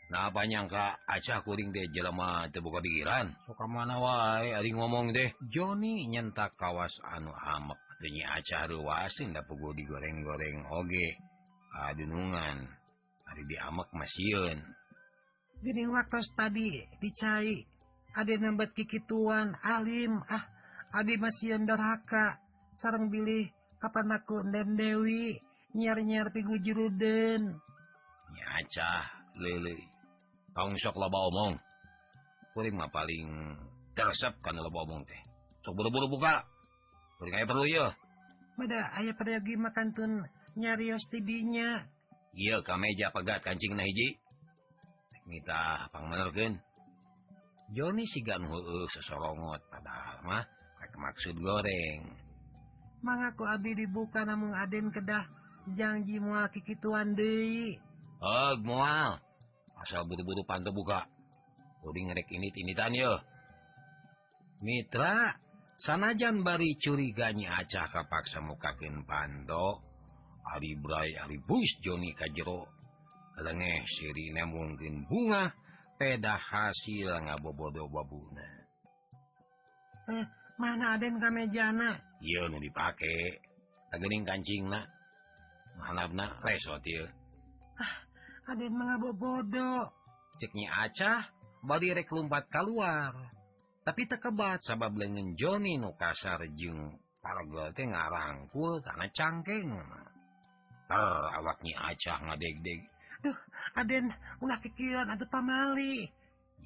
Napa 0.10 0.42
nyangka 0.50 0.98
acah 1.06 1.46
kuring 1.46 1.70
deh 1.70 1.86
jelema 1.94 2.50
terbuka 2.50 2.82
pikiran? 2.82 3.30
Suka 3.46 3.70
mana 3.70 4.02
wae 4.02 4.58
ari 4.58 4.74
ngomong 4.74 5.14
deh 5.14 5.30
Joni 5.54 6.10
nyentak 6.10 6.58
kawas 6.58 6.90
anu 7.14 7.30
amek 7.30 7.78
tenya 8.02 8.42
acah 8.42 8.66
ruwasin 8.66 9.38
dapu 9.38 9.54
digoreng-goreng 9.76 10.66
oge. 10.72 11.14
Adunungan. 11.70 12.79
hari 13.30 13.44
diamak 13.46 13.90
masieun 13.94 14.60
gini 15.60 15.84
waktu 15.92 16.24
tadi 16.34 16.70
dicai. 17.04 17.68
Ada 18.10 18.42
nembat 18.42 18.74
kikituan 18.74 19.54
alim. 19.62 20.18
Ah 20.26 20.50
Adi 20.90 21.22
masieun 21.22 21.70
dorhaka 21.70 22.42
sarang 22.74 23.14
bilih 23.14 23.46
kapan 23.78 24.10
aku 24.10 24.42
dan 24.50 24.74
Dewi? 24.74 25.38
Nyiar-nyiar 25.78 26.34
pigu 26.34 26.58
juruden 26.66 27.54
nyacah 28.34 29.06
lele. 29.38 29.78
Tong 30.58 30.74
sok 30.82 30.98
loba 30.98 31.30
omong. 31.30 31.54
Kuring 32.58 32.74
mah 32.74 32.90
paling 32.90 33.54
teresep 33.94 34.42
kan 34.42 34.58
loba 34.58 34.90
omong 34.90 35.06
teh. 35.06 35.22
Sok 35.62 35.78
buru-buru 35.78 36.10
buka. 36.10 36.42
Kuring 37.22 37.38
aya 37.38 37.46
perlu 37.46 37.66
ya 37.70 37.94
pada 38.60 38.92
ayah 39.00 39.16
pada 39.16 39.40
lagi 39.40 39.56
makan 39.56 39.88
tun 39.96 40.12
nyarios 40.60 41.08
tidinya 41.08 41.88
Iya 42.34 42.62
kemeja 42.62 43.10
pegat 43.10 43.42
kancing 43.42 43.74
hiji 43.76 44.18
minta 45.30 45.90
pangmergen 45.94 46.58
Joni 47.70 48.02
sigan 48.10 48.50
sesorongot 48.90 49.62
padamah 49.70 50.46
maksud 51.00 51.36
goreng. 51.40 52.02
Mangku 53.00 53.48
Abi 53.48 53.72
dibuka 53.78 54.28
namun 54.28 54.52
Aden 54.52 54.92
kedah. 54.92 55.26
Janji 55.78 56.18
mual 56.18 56.50
kikituan 56.50 57.14
De 57.14 57.78
oh, 58.20 58.54
mual. 58.66 59.22
Asal 59.86 60.04
buru-buru 60.10 60.44
pantu 60.44 60.74
buka. 60.74 61.06
Uding 61.86 62.12
ngerek 62.12 62.28
ini 62.34 62.50
tinitan 62.52 62.92
yo. 62.98 63.22
Mitra 64.60 65.40
sanajan 65.80 66.44
bari 66.44 66.76
curiganya 66.76 67.64
acah 67.64 67.88
kapaksa 67.88 68.44
mukakin 68.44 69.08
pandok 69.08 69.80
Ari 70.56 70.74
Bray 70.80 71.14
Ari 71.18 71.38
Bush 71.46 71.78
Joni 71.84 72.14
Kajjero 72.18 72.66
lengeh 73.40 73.88
siri 73.88 74.36
mungkin 74.44 75.08
bunga 75.08 75.54
peda 75.96 76.36
hasil 76.36 77.08
nga 77.24 77.36
bobodo 77.40 77.88
babuna 77.88 78.48
eh, 80.12 80.26
mana 80.60 81.00
Aden 81.00 81.22
kamejana 81.22 81.96
yo 82.20 82.52
nu 82.52 82.60
dipake. 82.60 83.48
Agening 83.90 84.22
kancing 84.22 84.70
na 84.70 84.86
hanapna 85.82 86.38
resot 86.46 86.84
yo 86.86 87.08
ah, 87.80 87.96
Aden 88.54 88.74
mengabobodo 88.76 89.90
ceknya 90.38 90.90
acah 90.90 91.32
bari 91.64 91.92
rek 91.92 92.12
lumpat 92.12 92.48
keluar. 92.48 93.12
Tapi 93.84 94.06
tekebat 94.06 94.62
sabab 94.62 94.94
lengan 94.94 95.34
Joni 95.34 95.82
nu 95.82 95.98
kasar 95.98 96.46
jeung 96.54 97.00
pargol 97.24 97.74
teh 97.74 97.90
ngarangkul 97.90 98.84
karena 98.86 99.08
cangkeng 99.10 99.66
mah 99.74 100.09
Eh, 100.90 100.98
oh, 100.98 101.26
awaknya 101.38 101.94
acah 101.94 102.18
ngadeg-deg. 102.26 102.82
Duh, 103.22 103.38
Aden, 103.78 104.10
ulah 104.42 104.58
pikiran 104.58 105.06
ada 105.06 105.22
pamali. 105.30 106.10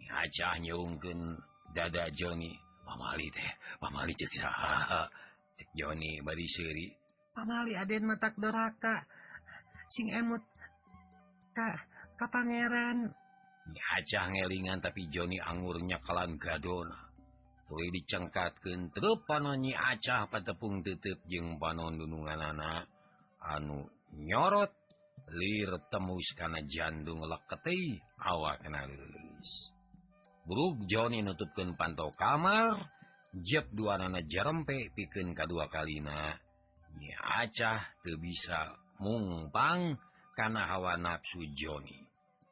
Acah 0.08 0.64
nyungkeun 0.64 1.36
dada 1.76 2.08
Joni. 2.16 2.56
Pamali 2.88 3.28
teh, 3.36 3.52
pamali 3.84 4.16
cek 4.16 4.32
saha. 4.40 5.12
Cek 5.60 5.70
Joni 5.76 6.24
bari 6.24 6.48
seuri. 6.48 6.88
Pamali 7.36 7.76
Aden 7.76 8.08
matak 8.08 8.40
doraka. 8.40 9.04
Sing 9.92 10.08
emut 10.08 10.44
ka 11.52 11.84
ka 12.16 12.28
pangeran. 12.32 13.12
Acah 14.00 14.26
ngelingan 14.32 14.80
tapi 14.80 15.12
Joni 15.12 15.36
angurnya 15.36 16.00
kalan 16.00 16.40
gadona. 16.40 17.12
Tui 17.68 17.92
dicengkatkeun 17.92 18.96
terus 18.96 19.20
panon 19.28 19.60
nyi 19.60 19.76
acah 19.76 20.32
patepung 20.32 20.80
tetep 20.80 21.20
jeung 21.28 21.60
panon 21.60 22.00
dunungan 22.00 22.40
anak 22.40 22.88
anu 23.44 23.84
nyorot 24.18 24.72
lir 25.34 25.72
temus 25.90 26.28
karena 26.38 26.62
jantung 26.70 27.24
leketi 27.26 27.98
awak 28.22 28.62
kenalis 28.62 29.74
buruk 30.44 30.84
Joni 30.86 31.24
nutupkan 31.24 31.74
pantau 31.80 32.12
kamar 32.14 32.94
jep 33.42 33.66
dua 33.74 33.98
nana 33.98 34.22
jerempe 34.22 34.94
piken 34.94 35.34
kedua 35.34 35.66
kalina. 35.74 36.38
Ya 37.02 37.18
acah 37.42 37.82
tuh 38.06 38.22
bisa 38.22 38.78
mungpang 39.02 39.98
karena 40.38 40.70
hawa 40.70 40.94
nafsu 41.02 41.42
Joni. 41.58 42.06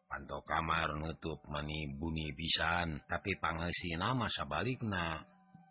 Pantau 0.09 0.41
kamar 0.43 0.97
nutup 0.97 1.39
mani 1.47 1.87
bunyi 1.93 2.33
pisan 2.33 2.99
tapi 3.05 3.37
pangesi 3.37 3.95
nama 3.95 4.27
sabalikna 4.27 5.23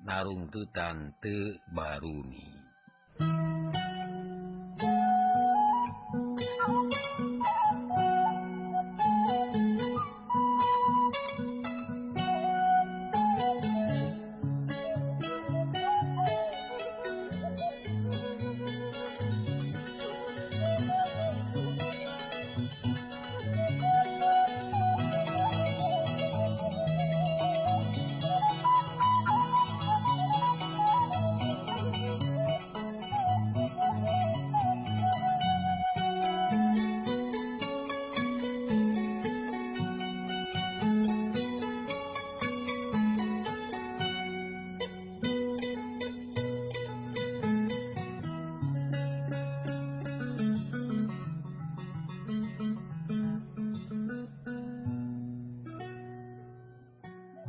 narung 0.06 0.48
tutan 0.48 1.12
te 1.18 1.58
baruni. 1.74 2.48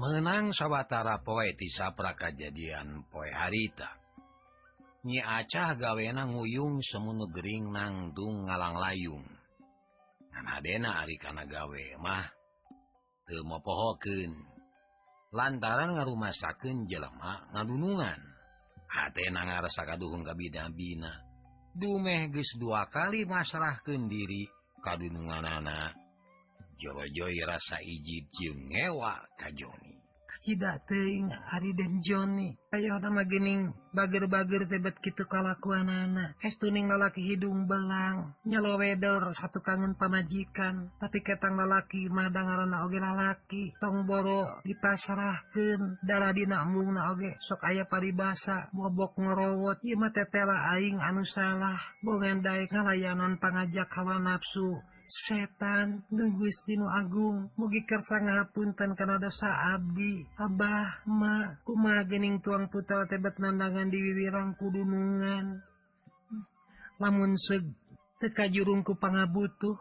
menang 0.01 0.49
sawwatara 0.49 1.21
poe 1.21 1.53
tisapra 1.53 2.17
kejadian 2.17 3.05
poe 3.13 3.29
harita. 3.29 3.93
Nyi 5.05 5.21
acah 5.21 5.77
gawena 5.77 6.25
nguyung 6.25 6.81
semunu 6.81 7.29
Gering 7.29 7.69
nangdung 7.69 8.49
ngalang 8.49 8.81
layung. 8.81 9.25
Anadena 10.33 11.05
Arikana 11.05 11.45
gawe 11.45 11.85
mah 12.01 12.25
temopohoken 13.29 14.33
lantaran 15.37 15.93
ngarumasaken 15.93 16.89
jelema 16.89 17.45
ngadunungan. 17.53 18.21
Hatna 18.89 19.41
ngaresa 19.45 19.85
kaduhung 19.85 20.25
kabidabina 20.25 21.31
dumeh 21.71 22.27
ges 22.35 22.59
dua 22.59 22.91
kali 22.91 23.23
masalah 23.23 23.79
diri 23.85 24.43
kadunungan 24.83 25.45
anak 25.47 25.95
jorojoy 26.75 27.39
rasa 27.47 27.79
ijib 27.79 28.27
cium 28.35 28.57
ngewa 28.67 29.23
kajoni 29.39 29.90
Cidate 30.41 31.21
Hari 31.53 31.77
dan 31.77 32.01
Joni. 32.01 32.49
Ayo 32.73 32.97
nama 32.97 33.21
gening 33.29 33.77
bager-bager 33.93 34.65
tebet 34.65 34.97
gitu 35.05 35.29
kalakuan 35.29 35.85
anak 35.85 36.33
estuning 36.41 36.89
lalaki 36.89 37.21
hidung 37.21 37.69
belang 37.69 38.33
nyelowedor 38.41 39.37
satu 39.37 39.61
kangen 39.61 39.93
pamajikan. 39.93 40.89
Tapi 40.97 41.21
ketang 41.21 41.61
lalaki 41.61 42.09
madang 42.09 42.49
ngaran 42.49 42.73
oge 42.81 42.97
lalaki. 42.97 43.63
Tong 43.77 44.09
boro 44.09 44.65
dipasrahkeun 44.65 46.01
darah 46.01 46.33
dina 46.33 46.65
mung 46.65 46.97
oge. 46.97 47.37
Sok 47.45 47.61
aya 47.61 47.85
paribasa 47.85 48.65
bobok 48.73 49.21
ngorowot. 49.21 49.77
Ieu 49.85 49.93
mah 49.93 50.09
tetela 50.09 50.73
aing 50.73 50.97
anu 50.97 51.21
salah. 51.21 51.77
Bongen 52.01 52.41
daek 52.41 52.73
ngalayanan 52.73 53.37
pangajak 53.37 53.93
hawa 53.93 54.17
nafsu. 54.17 54.81
setan 55.11 56.07
Guistinu 56.07 56.87
Agung 56.87 57.51
mugi 57.59 57.83
kersa 57.83 58.23
ngapunten 58.23 58.95
karena 58.95 59.19
dosa 59.19 59.75
Abdi 59.75 60.23
Abah 60.39 61.03
ma 61.11 61.59
kuma 61.67 62.07
gening 62.07 62.39
tuang 62.39 62.71
putra 62.71 63.03
tebet 63.11 63.35
nandangan 63.35 63.91
di 63.91 63.99
wiwirang 63.99 64.55
kudunungan. 64.55 65.59
Lamun 67.03 67.35
seg 67.35 67.67
teka 68.23 68.47
jurungku 68.47 68.95
pangabutuh 68.95 69.75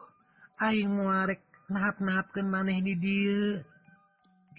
aing 0.58 0.90
muarek 0.90 1.46
nahap-nahapkan 1.70 2.50
maneh 2.50 2.82
di 2.82 2.94
dia 2.98 3.62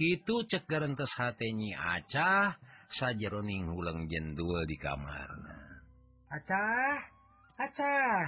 gitu 0.01 0.41
cek 0.49 0.65
garantes 0.65 1.13
hatnyi 1.13 1.77
acah 1.77 2.57
sajaroning 2.97 3.69
ulang 3.69 4.09
jendul 4.09 4.65
di 4.65 4.73
kamarna. 4.79 5.83
Acah? 6.31 6.97
Acah? 7.59 8.23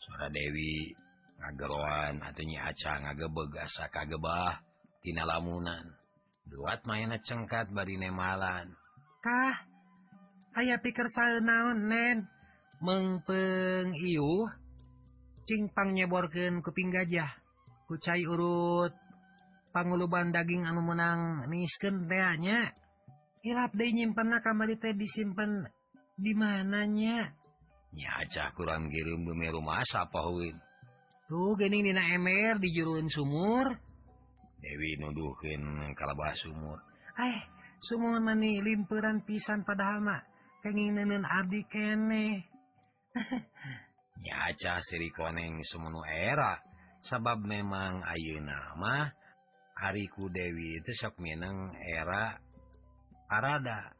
Suara 0.00 0.32
Dewi. 0.32 0.94
ngageroan 1.40 2.20
hatinya 2.20 2.68
aca 2.68 2.92
ngagebegasa 3.08 3.88
kagebah 3.88 4.60
tina 5.00 5.24
lamunan. 5.24 5.96
Buat 6.50 6.84
mainna 6.84 7.16
cengkat 7.22 7.72
bari 7.72 7.96
nemalan 7.96 8.76
kah? 9.20 9.56
Aya 10.56 10.82
pikir 10.82 11.06
saya 11.06 11.38
naon 11.38 11.86
nen? 11.86 12.26
Mengpeng 12.82 13.92
iu. 13.94 14.48
Cingpang 15.46 15.94
nyeborkeun 15.94 16.64
kuping 16.64 16.90
gajah 16.90 17.30
kucai 17.86 18.24
urut. 18.26 18.92
Panguluban 19.70 20.34
daging 20.34 20.66
anu 20.66 20.82
menang 20.82 21.46
miskeun 21.46 22.10
teanya 22.10 22.74
hilap 23.46 23.70
deui 23.70 23.94
nyimpenna 23.94 24.42
kamar 24.42 24.74
teh 24.82 24.90
disimpen 24.98 25.70
di 26.18 26.34
mananya. 26.34 27.30
Nya 27.94 28.10
aca 28.26 28.50
kurang 28.58 28.90
girim 28.90 29.22
bumi 29.22 29.46
rumah 29.54 29.86
sapa 29.86 30.18
tuh 31.30 31.54
gening 31.54 31.86
dina 31.86 32.02
Emer 32.10 32.58
dijuruin 32.58 33.06
sumur. 33.06 33.78
Dewi 34.58 34.98
nuduhin 34.98 35.94
kalabah 35.94 36.34
sumur. 36.34 36.82
Eh 37.14 37.38
semua 37.86 38.18
mani 38.18 38.58
limpuran 38.58 39.22
pisan 39.22 39.62
pada 39.62 39.94
hama 39.94 40.26
pengen 40.60 40.98
nenun 40.98 41.22
abdi 41.22 41.62
kene 41.70 42.44
nyaca 44.26 44.82
siri 44.82 45.14
koneng 45.14 45.62
semenu 45.62 46.02
era. 46.02 46.58
Sabab 47.00 47.40
memang 47.40 48.04
ayu 48.04 48.44
nama 48.44 49.08
hariku 49.72 50.28
Dewi 50.28 50.82
itu 50.82 50.92
sok 50.98 51.16
mineng 51.22 51.72
era 51.78 52.36
arada. 53.30 53.94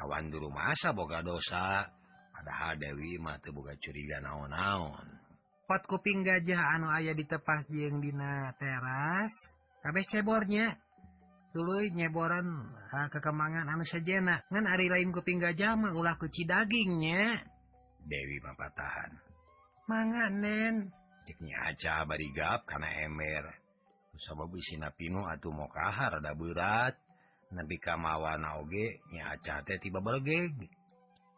Kawan 0.00 0.32
dulu 0.32 0.48
masa 0.48 0.96
boga 0.96 1.20
dosa 1.20 1.86
padahal 2.32 2.80
Dewi 2.80 3.20
mah 3.20 3.38
boga 3.52 3.76
curiga 3.78 4.18
naon-naon. 4.24 5.19
pot 5.70 5.86
kuping 5.86 6.26
gajah 6.26 6.58
anu 6.74 6.90
ayah 6.98 7.14
ditepas 7.14 7.62
jeng 7.70 8.02
dina 8.02 8.50
teras 8.58 9.30
kabeh 9.86 10.02
cebornya. 10.02 10.74
Dulu 11.54 11.86
nyeboran 11.94 12.46
uh, 12.90 13.06
kekemangan 13.06 13.70
anu 13.70 13.86
sejena 13.86 14.42
ngan 14.50 14.66
hari 14.66 14.90
lain 14.90 15.14
kuping 15.14 15.38
gajah 15.38 15.78
mah 15.78 15.94
ulah 15.94 16.18
kuci 16.18 16.42
dagingnya. 16.42 17.46
Dewi 18.02 18.42
bapak 18.42 18.74
tahan 18.74 19.14
mangan 19.86 20.32
nen. 20.42 20.74
Ceknya 21.22 21.70
aca 21.70 22.02
barigap 22.02 22.66
karena 22.66 23.06
ember. 23.06 23.54
Sabab 24.26 24.50
isina 24.58 24.90
pinu 24.90 25.22
atuh 25.22 25.54
mau 25.54 25.70
kahar 25.70 26.18
ada 26.18 26.34
berat 26.34 26.98
nabi 27.54 27.78
kamawa 27.78 28.34
naoge 28.42 28.98
nya 29.14 29.38
aca 29.38 29.62
teh 29.62 29.78
tiba 29.78 30.02
bergeg 30.02 30.66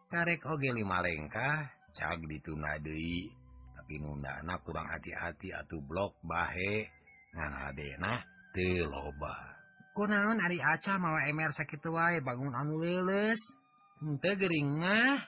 karek 0.09 0.41
oge 0.49 0.73
lima 0.73 1.05
lengkah 1.05 1.69
cag 1.93 2.25
dituna 2.25 2.81
deui. 2.81 3.42
binunda 3.89 4.43
anak 4.43 4.63
kurang 4.67 4.89
hati-hati 4.89 5.53
atau 5.53 5.79
blok 5.83 6.17
bahe 6.25 6.89
nganadena 7.35 8.23
te 8.55 8.85
loba. 8.85 9.37
Kunaon 9.93 10.41
ari 10.41 10.59
aca 10.61 10.97
mawa 10.97 11.29
emer 11.29 11.53
sakit 11.53 11.85
wae 11.93 12.25
bangun 12.25 12.57
anu 12.57 12.81
leles 12.81 13.41
henteu 14.01 14.35
gering 14.37 14.81
mah. 14.81 15.21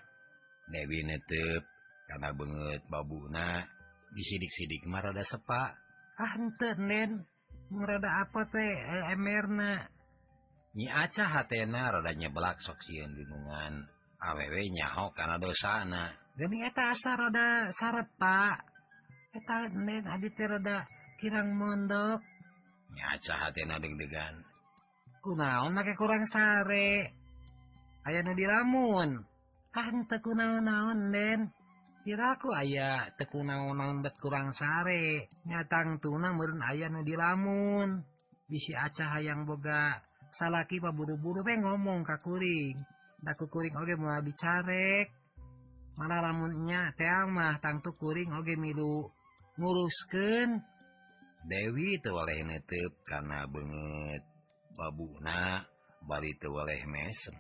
Dewi 0.73 1.05
netep 1.05 1.63
karena 2.09 2.33
banget 2.33 2.83
babuna. 2.89 3.69
Disidik-sidik 4.15 4.87
mah 4.87 5.11
rada 5.11 5.25
sepa. 5.27 5.75
Ah 6.17 6.33
henteu 6.39 6.79
nen. 6.81 7.27
Rada 7.75 8.23
apa 8.23 8.47
teh 8.53 8.73
e, 8.77 8.97
emerna 9.13 9.89
nyi 10.75 10.91
aca 10.91 11.25
hatena 11.31 11.95
rada 11.95 12.13
nyebelak 12.19 12.59
sok 12.59 12.83
sieun 12.83 13.15
bingungan 13.15 13.87
awewe 14.19 14.67
nyaho 14.75 15.15
karena 15.15 15.39
dosana 15.39 16.11
eta 16.35 16.91
asa 16.91 17.15
roda 17.15 17.71
syarat 17.71 18.11
Pak 18.19 18.59
roda 20.51 20.79
kirang 21.23 21.55
mondok. 21.55 22.21
Deg-degan 23.55 24.35
kunaon 25.25 25.73
make 25.73 25.95
kurang 25.97 26.27
sare? 26.27 27.15
Aya 28.05 28.21
nu 28.21 28.37
diramun. 28.37 29.25
Ah, 29.75 29.91
ku 30.23 30.31
naon-naon 30.37 31.11
kiraku 32.05 32.53
aya 32.53 33.09
teku 33.17 33.41
naon-naon 33.41 34.05
bet 34.05 34.19
kurang 34.21 34.53
sare. 34.53 35.31
Nyatang 35.49 36.03
tuna 36.03 36.35
meureun 36.35 36.61
aya 36.61 36.91
nu 36.91 37.07
diramun. 37.07 38.05
Bisi 38.51 38.77
acah 38.77 39.17
hayang 39.17 39.47
boga 39.49 40.03
salaki 40.35 40.83
paburu-buru 40.83 41.47
pe 41.47 41.57
ngomong 41.63 42.05
ka 42.05 42.19
kakuring 42.21 42.77
daku 43.25 43.49
kuring 43.49 43.75
oge 43.81 43.97
mau 43.97 44.21
bicarek. 44.21 45.24
mana 45.95 46.19
lamunnya 46.19 46.91
teang 46.99 47.31
mah 47.31 47.63
tangtu 47.63 47.95
kuring 47.95 48.35
Oge 48.35 48.59
milu 48.59 49.11
ngurusken 49.59 50.63
Dewi 51.45 52.01
tewaleh 52.01 52.41
netep 52.43 53.05
karena 53.05 53.45
banget 53.45 54.23
babuna 54.73 55.69
Bali 56.05 56.37
tewaleh 56.37 56.85
mesem. 56.85 57.37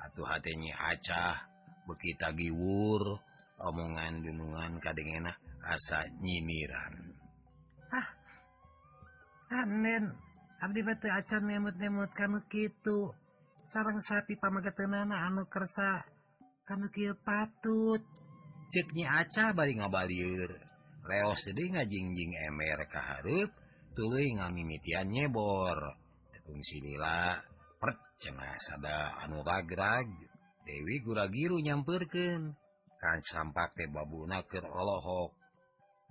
Atuh 0.00 0.24
hatinya 0.24 0.92
acah 0.92 1.36
bekita 1.84 2.32
giwur 2.32 3.20
omongan 3.60 4.24
dunungan 4.24 4.80
kadang 4.80 5.20
enak 5.20 5.36
asa 5.64 6.04
nyimiran. 6.20 7.16
Ah 7.92 8.08
anen 9.64 10.16
abdi 10.60 10.80
batu 10.80 11.08
acan 11.08 11.42
nemut 11.44 11.76
nemut 11.76 12.12
kamu 12.16 12.40
gitu 12.48 13.12
sarang 13.68 14.00
sapi 14.00 14.36
pamagetenana 14.40 15.28
anu 15.28 15.44
kersa 15.48 16.04
kamu 16.64 16.88
patut. 17.24 18.00
Ceknya 18.72 19.22
aca 19.22 19.52
bari 19.52 19.76
ngabalir 19.76 20.50
leos 21.04 21.38
sedih 21.44 21.68
ngajingjing 21.76 22.32
emmer 22.48 22.88
kaharep 22.88 23.52
tulu 23.92 24.18
ngamimitian 24.18 25.12
nyebor. 25.12 25.76
Tekung 26.32 26.64
silila 26.64 27.38
percengah 27.76 28.56
sada 28.64 29.20
anu 29.22 29.44
ragrag 29.44 30.08
Dewi 30.64 31.04
guragiru 31.04 31.60
nyamperken 31.60 32.56
kan 32.96 33.20
sampak 33.20 33.76
sampake 33.76 33.84
babuna 33.92 34.40
naker 34.40 34.64
olohok. 34.64 35.36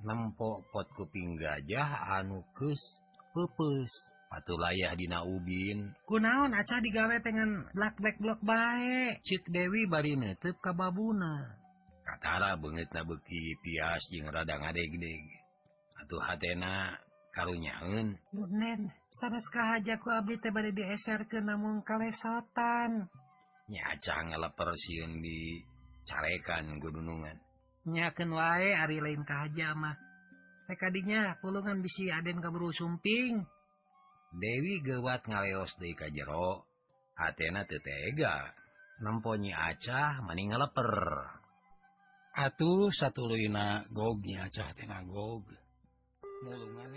Nempok 0.05 0.69
pot 0.69 0.85
kuping 0.93 1.41
gajah 1.41 2.21
anu 2.21 2.45
kus 2.53 3.01
pepes. 3.33 3.89
layah 4.33 4.93
Dina 4.97 5.21
Ubin 5.21 5.93
kunaon 6.09 6.53
acah 6.57 6.81
digawe 6.81 7.17
pengen 7.21 7.69
black 7.73 7.95
black 8.01 8.17
blok 8.17 8.41
baik 8.41 9.21
Cik 9.21 9.49
Dewi 9.49 9.85
bari 9.85 10.17
netup 10.17 10.57
kababuna 10.59 11.59
Katara 12.03 12.59
banget 12.59 12.91
na 12.91 13.07
beki 13.07 13.57
pias 13.63 14.03
jeung 14.11 14.27
rada 14.27 14.59
ngadeg-deg 14.59 15.23
atuh 16.03 16.19
hatena 16.19 16.99
karunyaeun 17.31 18.19
Nen, 18.33 18.91
sanes 19.15 19.47
kahajaku 19.49 20.11
abdi 20.11 20.35
teh 20.37 20.51
bari 20.53 20.75
dieserkeun 20.75 21.47
namun 21.47 21.81
kalesotan. 21.81 23.09
Nya 23.71 23.81
acah 23.95 24.19
ngaleper 24.27 24.69
sieun 24.75 25.23
di 25.23 25.63
carekan 26.03 26.77
gunungan. 26.83 27.39
Nyakeun 27.87 28.31
wae 28.35 28.75
ari 28.75 28.99
lain 28.99 29.23
kahaja 29.23 29.75
mah. 29.75 29.95
Tekadinya 30.67 31.35
pulungan 31.39 31.83
bisi 31.83 32.11
Aden 32.11 32.39
kaburu 32.39 32.71
sumping. 32.71 33.43
Dewi 34.33 34.81
gewat 34.81 35.29
ngaleos 35.29 35.77
di 35.77 35.93
ka 35.93 36.09
jero 36.09 36.65
Athena 37.13 37.61
tetega 37.69 38.49
nemponyi 39.05 39.53
acah 39.53 40.25
maning 40.25 40.49
ngeleper. 40.49 40.89
Atuh 42.33 42.89
satu 42.89 43.29
luina 43.29 43.85
gognya 43.93 44.49
acah 44.49 44.73
tenagog 44.73 45.45
mulungan 46.43 46.91